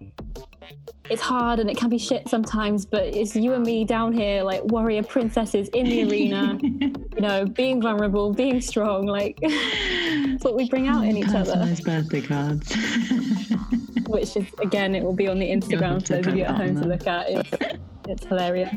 it's 1.09 1.21
hard 1.21 1.59
and 1.59 1.69
it 1.69 1.77
can 1.77 1.89
be 1.89 1.99
shit 1.99 2.27
sometimes, 2.27 2.85
but 2.85 3.03
it's 3.03 3.35
you 3.35 3.53
and 3.53 3.63
me 3.63 3.85
down 3.85 4.11
here 4.11 4.43
like 4.43 4.63
warrior 4.65 5.03
princesses 5.03 5.69
in 5.69 5.85
the 5.85 6.03
arena. 6.09 6.57
you 6.61 7.21
know, 7.21 7.45
being 7.45 7.81
vulnerable, 7.81 8.33
being 8.33 8.61
strong. 8.61 9.05
Like 9.05 9.39
that's 9.41 10.43
what 10.43 10.55
we 10.55 10.67
bring 10.69 10.87
out 10.87 11.05
in 11.05 11.17
each 11.17 11.27
other. 11.29 11.55
Nice 11.55 11.81
birthday 11.81 12.21
cards 12.21 12.75
which 14.07 14.35
is 14.35 14.45
again, 14.61 14.95
it 14.95 15.03
will 15.03 15.13
be 15.13 15.27
on 15.27 15.39
the 15.39 15.49
Instagram 15.49 16.05
for 16.05 16.15
those 16.15 16.27
of 16.27 16.35
you 16.35 16.43
at 16.43 16.55
home 16.55 16.81
to 16.81 16.87
look 16.87 17.07
at. 17.07 17.25
It's, 17.29 17.79
it's 18.07 18.25
hilarious. 18.25 18.75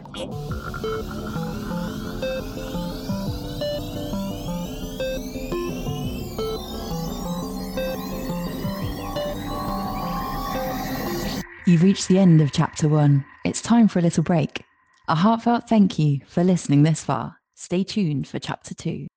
You've 11.68 11.82
reached 11.82 12.08
the 12.08 12.18
end 12.18 12.40
of 12.40 12.50
chapter 12.50 12.88
one. 12.88 13.26
It's 13.44 13.60
time 13.60 13.88
for 13.88 13.98
a 13.98 14.02
little 14.02 14.22
break. 14.22 14.64
A 15.06 15.14
heartfelt 15.14 15.68
thank 15.68 15.98
you 15.98 16.20
for 16.26 16.42
listening 16.42 16.82
this 16.82 17.04
far. 17.04 17.36
Stay 17.56 17.84
tuned 17.84 18.26
for 18.26 18.38
chapter 18.38 18.72
two. 18.72 19.08